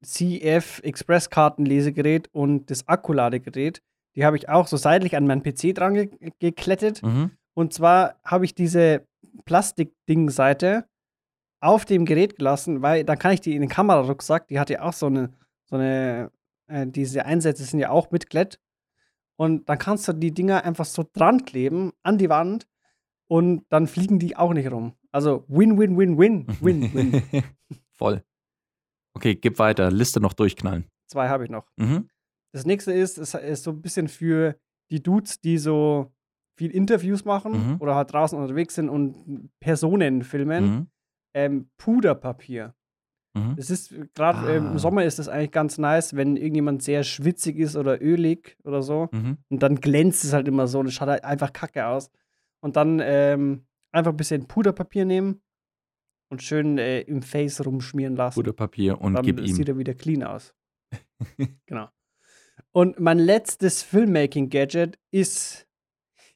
CF 0.05 0.81
Express 0.85 1.31
Kartenlesegerät 1.31 2.29
und 2.33 2.71
das 2.71 2.87
Akkuladegerät, 2.87 3.83
die 4.15 4.25
habe 4.25 4.37
ich 4.37 4.49
auch 4.49 4.67
so 4.67 4.77
seitlich 4.77 5.17
an 5.17 5.27
meinen 5.27 5.43
PC 5.43 5.75
dran 5.75 5.95
ge 5.95 6.11
geklettet. 6.39 7.03
Mhm. 7.03 7.33
Und 7.55 7.73
zwar 7.73 8.21
habe 8.25 8.45
ich 8.45 8.55
diese 8.55 9.07
Plastik-Ding-Seite 9.45 10.87
auf 11.61 11.85
dem 11.85 12.05
Gerät 12.05 12.37
gelassen, 12.37 12.83
weil 12.83 13.05
dann 13.05 13.19
kann 13.19 13.33
ich 13.33 13.41
die 13.41 13.55
in 13.55 13.63
den 13.63 13.71
Kamerarucksack, 13.71 14.49
die 14.49 14.59
hat 14.59 14.71
ja 14.71 14.83
auch 14.83 14.93
so 14.93 15.07
eine, 15.07 15.33
so 15.67 15.77
eine, 15.77 16.31
äh, 16.69 16.87
diese 16.87 17.25
Einsätze 17.27 17.65
sind 17.65 17.79
ja 17.81 17.91
auch 17.91 18.11
mit 18.11 18.31
Klett. 18.31 18.61
Und 19.37 19.69
dann 19.69 19.79
kannst 19.79 20.09
du 20.09 20.13
die 20.15 20.33
Dinger 20.33 20.65
einfach 20.65 20.87
so 20.87 21.05
dran 21.13 21.45
kleben 21.45 21.93
an 22.03 22.17
die 22.19 22.31
Wand 22.31 22.67
und 23.29 23.65
dann 23.69 23.87
fliegen 23.87 24.19
die 24.19 24.37
auch 24.37 24.55
nicht 24.55 24.71
rum. 24.73 24.95
Also 25.13 25.45
win, 25.49 25.79
win, 25.79 25.99
win, 25.99 26.17
win, 26.19 26.47
win, 26.61 26.95
win. 26.95 27.23
Voll. 27.93 28.23
Okay, 29.15 29.35
gib 29.35 29.59
weiter. 29.59 29.91
Liste 29.91 30.21
noch 30.21 30.33
durchknallen. 30.33 30.87
Zwei 31.07 31.29
habe 31.29 31.45
ich 31.45 31.51
noch. 31.51 31.67
Mhm. 31.77 32.09
Das 32.53 32.65
nächste 32.65 32.93
ist, 32.93 33.19
es 33.19 33.35
ist 33.35 33.65
so 33.65 33.71
ein 33.73 33.83
bisschen 33.83 34.09
für 34.09 34.59
die 34.91 35.03
Dudes, 35.03 35.41
die 35.41 35.59
so 35.59 36.13
viel 36.57 36.71
Interviews 36.71 37.25
machen 37.27 37.53
Mhm. 37.73 37.77
oder 37.81 37.95
halt 37.95 38.13
draußen 38.13 38.39
unterwegs 38.39 38.75
sind 38.75 38.89
und 38.89 39.51
Personen 39.61 40.23
filmen. 40.23 40.65
Mhm. 40.65 40.87
Ähm, 41.35 41.71
Puderpapier. 41.77 42.75
Mhm. 43.37 43.55
Es 43.59 43.71
ist 43.71 43.95
gerade 44.15 44.53
ähm, 44.53 44.67
Ah. 44.67 44.71
im 44.73 44.79
Sommer 44.79 45.05
ist 45.05 45.19
das 45.19 45.29
eigentlich 45.29 45.51
ganz 45.53 45.79
nice, 45.79 46.17
wenn 46.17 46.37
irgendjemand 46.37 46.83
sehr 46.83 47.05
schwitzig 47.05 47.59
ist 47.59 47.77
oder 47.77 48.01
ölig 48.03 48.57
oder 48.65 48.83
so. 48.83 49.09
Mhm. 49.13 49.39
Und 49.49 49.63
dann 49.63 49.77
glänzt 49.77 50.25
es 50.25 50.33
halt 50.33 50.49
immer 50.49 50.67
so 50.67 50.81
und 50.81 50.87
es 50.87 50.95
schaut 50.95 51.09
halt 51.09 51.25
einfach 51.25 51.53
kacke 51.53 51.87
aus. 51.87 52.11
Und 52.61 52.77
dann 52.77 53.01
ähm, 53.03 53.67
einfach 53.93 54.13
ein 54.13 54.17
bisschen 54.17 54.47
Puderpapier 54.47 55.05
nehmen 55.05 55.41
und 56.31 56.43
schön 56.43 56.79
äh, 56.79 57.03
im 57.03 57.23
Face 57.23 57.65
rumschmieren 57.65 58.17
lassen. 58.17 58.35
Puderpapier 58.37 59.01
und 59.01 59.15
dann 59.15 59.25
gib 59.25 59.39
sieht 59.47 59.69
ihm. 59.69 59.75
er 59.75 59.79
wieder 59.79 59.95
clean 59.95 60.25
aus. 60.25 60.55
genau. 61.67 61.89
Und 62.73 62.99
mein 63.01 63.19
letztes 63.19 63.83
Filmmaking-Gadget 63.83 64.99
ist, 65.11 65.67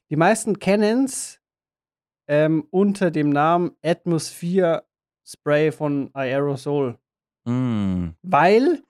die 0.09 0.15
meisten 0.15 0.59
kennen 0.59 1.05
es 1.05 1.39
ähm, 2.27 2.67
unter 2.69 3.11
dem 3.11 3.29
Namen 3.29 3.71
Atmosphere 3.83 4.85
Spray 5.25 5.71
von 5.71 6.09
Aerosol. 6.13 6.97
Mm. 7.45 8.09
Weil 8.21 8.83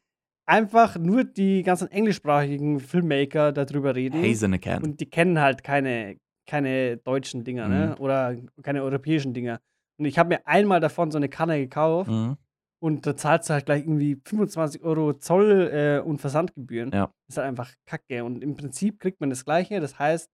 einfach 0.45 0.97
nur 0.97 1.23
die 1.23 1.63
ganzen 1.63 1.89
englischsprachigen 1.89 2.79
Filmmaker 2.79 3.51
darüber 3.51 3.95
reden. 3.95 4.21
Hazenecan. 4.21 4.83
Und 4.83 4.99
die 4.99 5.09
kennen 5.09 5.39
halt 5.39 5.63
keine, 5.63 6.17
keine 6.47 6.97
deutschen 6.97 7.43
Dinger, 7.43 7.67
ne? 7.69 7.95
Mhm. 7.95 8.03
Oder 8.03 8.35
keine 8.61 8.83
europäischen 8.83 9.33
Dinger. 9.33 9.61
Und 9.97 10.05
ich 10.05 10.17
habe 10.19 10.29
mir 10.29 10.45
einmal 10.47 10.79
davon 10.79 11.11
so 11.11 11.17
eine 11.17 11.29
Kanne 11.29 11.59
gekauft 11.59 12.09
Mhm. 12.09 12.35
und 12.81 13.05
da 13.05 13.15
zahlst 13.15 13.49
du 13.49 13.53
halt 13.53 13.65
gleich 13.65 13.83
irgendwie 13.83 14.19
25 14.25 14.83
Euro 14.83 15.13
Zoll 15.13 15.69
äh, 15.71 15.99
und 16.05 16.19
Versandgebühren. 16.19 16.91
Ja. 16.91 17.05
Das 17.27 17.35
ist 17.35 17.37
halt 17.37 17.47
einfach 17.47 17.71
kacke. 17.85 18.23
Und 18.25 18.43
im 18.43 18.55
Prinzip 18.55 18.99
kriegt 18.99 19.21
man 19.21 19.29
das 19.29 19.45
Gleiche. 19.45 19.79
Das 19.79 19.99
heißt 19.99 20.29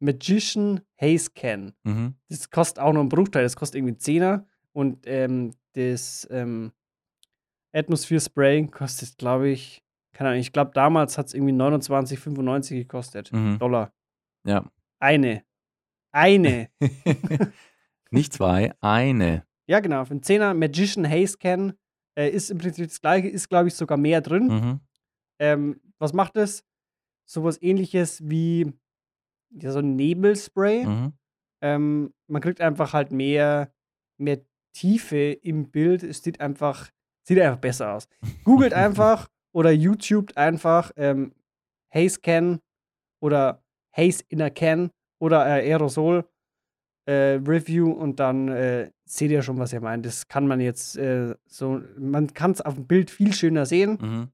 Magician 0.00 0.80
Haze 1.00 1.30
Can. 1.34 1.72
Mhm. 1.84 2.14
Das 2.28 2.50
kostet 2.50 2.82
auch 2.82 2.92
nur 2.92 3.00
einen 3.00 3.08
Bruchteil. 3.08 3.44
Das 3.44 3.56
kostet 3.56 3.76
irgendwie 3.76 3.92
einen 3.92 4.00
Zehner. 4.00 4.46
Und 4.72 5.06
ähm, 5.06 5.54
das 5.74 6.26
ähm, 6.30 6.72
Atmosphere 7.72 8.20
Spray 8.20 8.66
kostet, 8.66 9.18
glaube 9.18 9.48
ich, 9.50 9.82
keine 10.12 10.30
Ahnung, 10.30 10.40
ich 10.40 10.52
glaube, 10.52 10.72
damals 10.74 11.16
hat 11.16 11.26
es 11.26 11.34
irgendwie 11.34 11.54
29,95 11.54 12.74
gekostet. 12.76 13.32
Mhm. 13.32 13.58
Dollar. 13.58 13.92
Ja. 14.44 14.64
Eine. 14.98 15.44
Eine. 16.12 16.68
Nicht 18.10 18.34
zwei, 18.34 18.74
eine. 18.80 19.46
ja, 19.66 19.80
genau. 19.80 20.04
Für 20.04 20.10
einen 20.10 20.22
Zehner 20.22 20.52
Magician 20.52 21.08
Haze 21.08 21.38
Can 21.38 21.72
äh, 22.14 22.28
ist 22.28 22.50
im 22.50 22.58
Prinzip 22.58 22.88
das 22.88 23.00
gleiche, 23.00 23.28
ist, 23.28 23.48
glaube 23.48 23.68
ich, 23.68 23.74
sogar 23.74 23.96
mehr 23.96 24.20
drin. 24.20 24.48
Mhm. 24.48 24.80
Ähm, 25.38 25.80
was 25.98 26.12
macht 26.12 26.36
es? 26.36 26.62
Sowas 27.24 27.60
ähnliches 27.62 28.20
wie 28.28 28.70
ja, 29.50 29.72
so 29.72 29.78
ein 29.78 29.96
Nebelspray. 29.96 30.84
Mhm. 30.84 31.12
Ähm, 31.62 32.14
man 32.26 32.42
kriegt 32.42 32.60
einfach 32.60 32.92
halt 32.92 33.12
mehr, 33.12 33.72
mehr 34.18 34.44
Tiefe 34.72 35.32
im 35.32 35.70
Bild. 35.70 36.02
Es 36.02 36.22
sieht 36.22 36.40
einfach, 36.40 36.90
sieht 37.22 37.38
einfach 37.40 37.58
besser 37.60 37.92
aus. 37.94 38.08
Googelt 38.44 38.72
einfach 38.74 39.28
oder 39.52 39.70
YouTubet 39.70 40.36
einfach 40.36 40.92
ähm, 40.96 41.32
Haze 41.94 42.20
Can 42.20 42.60
oder 43.20 43.62
Haze 43.96 44.24
in 44.28 44.40
a 44.42 44.50
Can 44.50 44.90
oder 45.20 45.46
äh, 45.46 45.70
Aerosol 45.70 46.24
äh, 47.06 47.38
Review 47.46 47.90
und 47.92 48.18
dann 48.20 48.48
äh, 48.48 48.90
seht 49.04 49.30
ihr 49.30 49.42
schon, 49.42 49.58
was 49.58 49.72
ihr 49.72 49.80
meint. 49.80 50.06
Das 50.06 50.28
kann 50.28 50.46
man 50.46 50.60
jetzt 50.60 50.96
äh, 50.96 51.34
so, 51.46 51.82
man 51.98 52.32
kann 52.32 52.52
es 52.52 52.60
auf 52.60 52.74
dem 52.74 52.86
Bild 52.86 53.10
viel 53.10 53.32
schöner 53.32 53.66
sehen, 53.66 53.98
Mhm. 54.00 54.28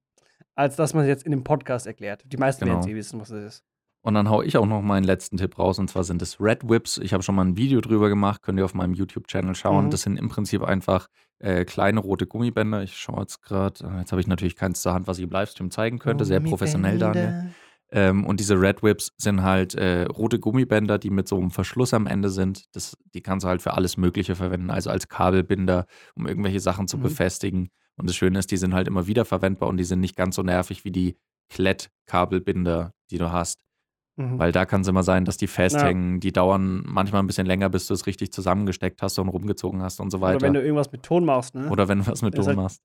als 0.54 0.76
dass 0.76 0.94
man 0.94 1.02
es 1.04 1.08
jetzt 1.08 1.24
in 1.24 1.32
dem 1.32 1.44
Podcast 1.44 1.86
erklärt. 1.86 2.22
Die 2.26 2.36
meisten 2.36 2.64
Genau. 2.64 2.74
werden 2.76 2.84
es 2.88 2.92
eh 2.92 2.94
wissen, 2.96 3.20
was 3.20 3.28
das 3.30 3.42
ist. 3.44 3.64
Und 4.08 4.14
dann 4.14 4.30
hau 4.30 4.40
ich 4.40 4.56
auch 4.56 4.64
noch 4.64 4.80
meinen 4.80 5.04
letzten 5.04 5.36
Tipp 5.36 5.58
raus, 5.58 5.78
und 5.78 5.90
zwar 5.90 6.02
sind 6.02 6.22
es 6.22 6.40
Red 6.40 6.66
Whips. 6.66 6.96
Ich 6.96 7.12
habe 7.12 7.22
schon 7.22 7.34
mal 7.34 7.44
ein 7.44 7.58
Video 7.58 7.82
drüber 7.82 8.08
gemacht, 8.08 8.40
könnt 8.40 8.58
ihr 8.58 8.64
auf 8.64 8.72
meinem 8.72 8.94
YouTube-Channel 8.94 9.54
schauen. 9.54 9.84
Mhm. 9.84 9.90
Das 9.90 10.00
sind 10.00 10.16
im 10.16 10.30
Prinzip 10.30 10.62
einfach 10.62 11.08
äh, 11.40 11.66
kleine 11.66 12.00
rote 12.00 12.26
Gummibänder. 12.26 12.82
Ich 12.82 12.96
schaue 12.96 13.20
jetzt 13.20 13.42
gerade, 13.42 13.84
äh, 13.84 13.98
jetzt 13.98 14.10
habe 14.12 14.22
ich 14.22 14.26
natürlich 14.26 14.56
keins 14.56 14.80
zur 14.80 14.94
Hand, 14.94 15.08
was 15.08 15.18
ich 15.18 15.24
im 15.24 15.30
Livestream 15.30 15.70
zeigen 15.70 15.98
könnte. 15.98 16.24
Sehr 16.24 16.40
professionell, 16.40 16.96
Daniel. 16.98 17.52
Ähm, 17.92 18.24
und 18.24 18.40
diese 18.40 18.58
Red 18.58 18.82
Whips 18.82 19.12
sind 19.18 19.42
halt 19.42 19.74
äh, 19.74 20.04
rote 20.04 20.38
Gummibänder, 20.38 20.96
die 20.98 21.10
mit 21.10 21.28
so 21.28 21.36
einem 21.36 21.50
Verschluss 21.50 21.92
am 21.92 22.06
Ende 22.06 22.30
sind. 22.30 22.64
Das, 22.74 22.96
die 23.12 23.20
kannst 23.20 23.44
du 23.44 23.48
halt 23.50 23.60
für 23.60 23.74
alles 23.74 23.98
Mögliche 23.98 24.36
verwenden, 24.36 24.70
also 24.70 24.88
als 24.88 25.08
Kabelbinder, 25.08 25.84
um 26.14 26.26
irgendwelche 26.26 26.60
Sachen 26.60 26.88
zu 26.88 26.96
Mhm. 26.96 27.02
befestigen. 27.02 27.68
Und 27.98 28.08
das 28.08 28.16
Schöne 28.16 28.38
ist, 28.38 28.50
die 28.52 28.56
sind 28.56 28.72
halt 28.72 28.88
immer 28.88 29.06
wieder 29.06 29.26
verwendbar 29.26 29.68
und 29.68 29.76
die 29.76 29.84
sind 29.84 30.00
nicht 30.00 30.16
ganz 30.16 30.36
so 30.36 30.42
nervig 30.42 30.86
wie 30.86 30.92
die 30.92 31.18
Klettkabelbinder, 31.50 32.94
die 33.10 33.18
du 33.18 33.32
hast. 33.32 33.67
Mhm. 34.18 34.38
Weil 34.38 34.50
da 34.52 34.66
kann 34.66 34.80
es 34.80 34.88
immer 34.88 35.04
sein, 35.04 35.24
dass 35.24 35.36
die 35.36 35.46
festhängen. 35.46 36.18
Die 36.18 36.32
dauern 36.32 36.82
manchmal 36.84 37.22
ein 37.22 37.26
bisschen 37.28 37.46
länger, 37.46 37.68
bis 37.70 37.86
du 37.86 37.94
es 37.94 38.06
richtig 38.06 38.32
zusammengesteckt 38.32 39.00
hast 39.00 39.18
und 39.20 39.28
rumgezogen 39.28 39.80
hast 39.80 40.00
und 40.00 40.10
so 40.10 40.20
weiter. 40.20 40.36
Oder 40.38 40.46
wenn 40.46 40.54
du 40.54 40.60
irgendwas 40.60 40.90
mit 40.90 41.04
Ton 41.04 41.24
machst, 41.24 41.54
ne? 41.54 41.68
Oder 41.70 41.86
wenn 41.88 41.98
du 42.00 42.06
was 42.08 42.20
mit 42.22 42.34
Ton 42.34 42.46
halt- 42.46 42.56
machst. 42.56 42.82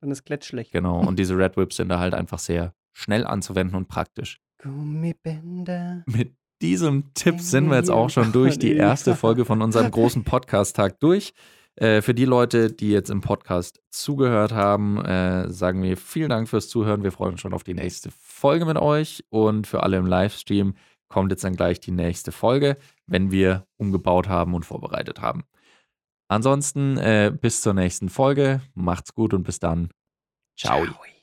dann 0.00 0.10
ist 0.10 0.24
Klett 0.24 0.44
schlecht. 0.44 0.70
Genau. 0.72 1.00
Und 1.00 1.18
diese 1.18 1.34
Red 1.38 1.56
Whips 1.56 1.76
sind 1.76 1.88
da 1.88 1.98
halt 1.98 2.12
einfach 2.14 2.38
sehr 2.38 2.74
schnell 2.92 3.26
anzuwenden 3.26 3.74
und 3.76 3.88
praktisch. 3.88 4.40
Gummibänder. 4.62 6.02
Mit 6.06 6.34
diesem 6.62 7.12
Tipp 7.14 7.40
sind 7.40 7.68
wir 7.68 7.76
jetzt 7.76 7.90
auch 7.90 8.10
schon 8.10 8.32
durch 8.32 8.58
die 8.58 8.74
erste 8.74 9.14
Folge 9.16 9.44
von 9.44 9.60
unserem 9.62 9.90
großen 9.90 10.24
Podcast-Tag 10.24 11.00
durch. 11.00 11.32
Äh, 11.76 12.02
für 12.02 12.14
die 12.14 12.24
Leute, 12.24 12.72
die 12.72 12.90
jetzt 12.90 13.10
im 13.10 13.20
Podcast 13.20 13.80
zugehört 13.90 14.52
haben, 14.52 15.04
äh, 15.04 15.50
sagen 15.50 15.82
wir 15.82 15.96
vielen 15.96 16.28
Dank 16.28 16.48
fürs 16.48 16.68
Zuhören. 16.68 17.02
Wir 17.02 17.12
freuen 17.12 17.32
uns 17.32 17.40
schon 17.40 17.54
auf 17.54 17.64
die 17.64 17.74
nächste 17.74 18.10
Folge 18.10 18.64
mit 18.64 18.76
euch. 18.76 19.24
Und 19.30 19.66
für 19.66 19.82
alle 19.82 19.96
im 19.96 20.06
Livestream 20.06 20.74
kommt 21.08 21.32
jetzt 21.32 21.44
dann 21.44 21.56
gleich 21.56 21.80
die 21.80 21.92
nächste 21.92 22.32
Folge, 22.32 22.76
wenn 23.06 23.30
wir 23.30 23.66
umgebaut 23.76 24.28
haben 24.28 24.54
und 24.54 24.64
vorbereitet 24.64 25.20
haben. 25.20 25.44
Ansonsten 26.28 26.96
äh, 26.96 27.32
bis 27.38 27.60
zur 27.60 27.74
nächsten 27.74 28.08
Folge. 28.08 28.62
Macht's 28.74 29.14
gut 29.14 29.34
und 29.34 29.42
bis 29.42 29.58
dann. 29.58 29.90
Ciao. 30.56 30.84
Ciao. 30.84 31.13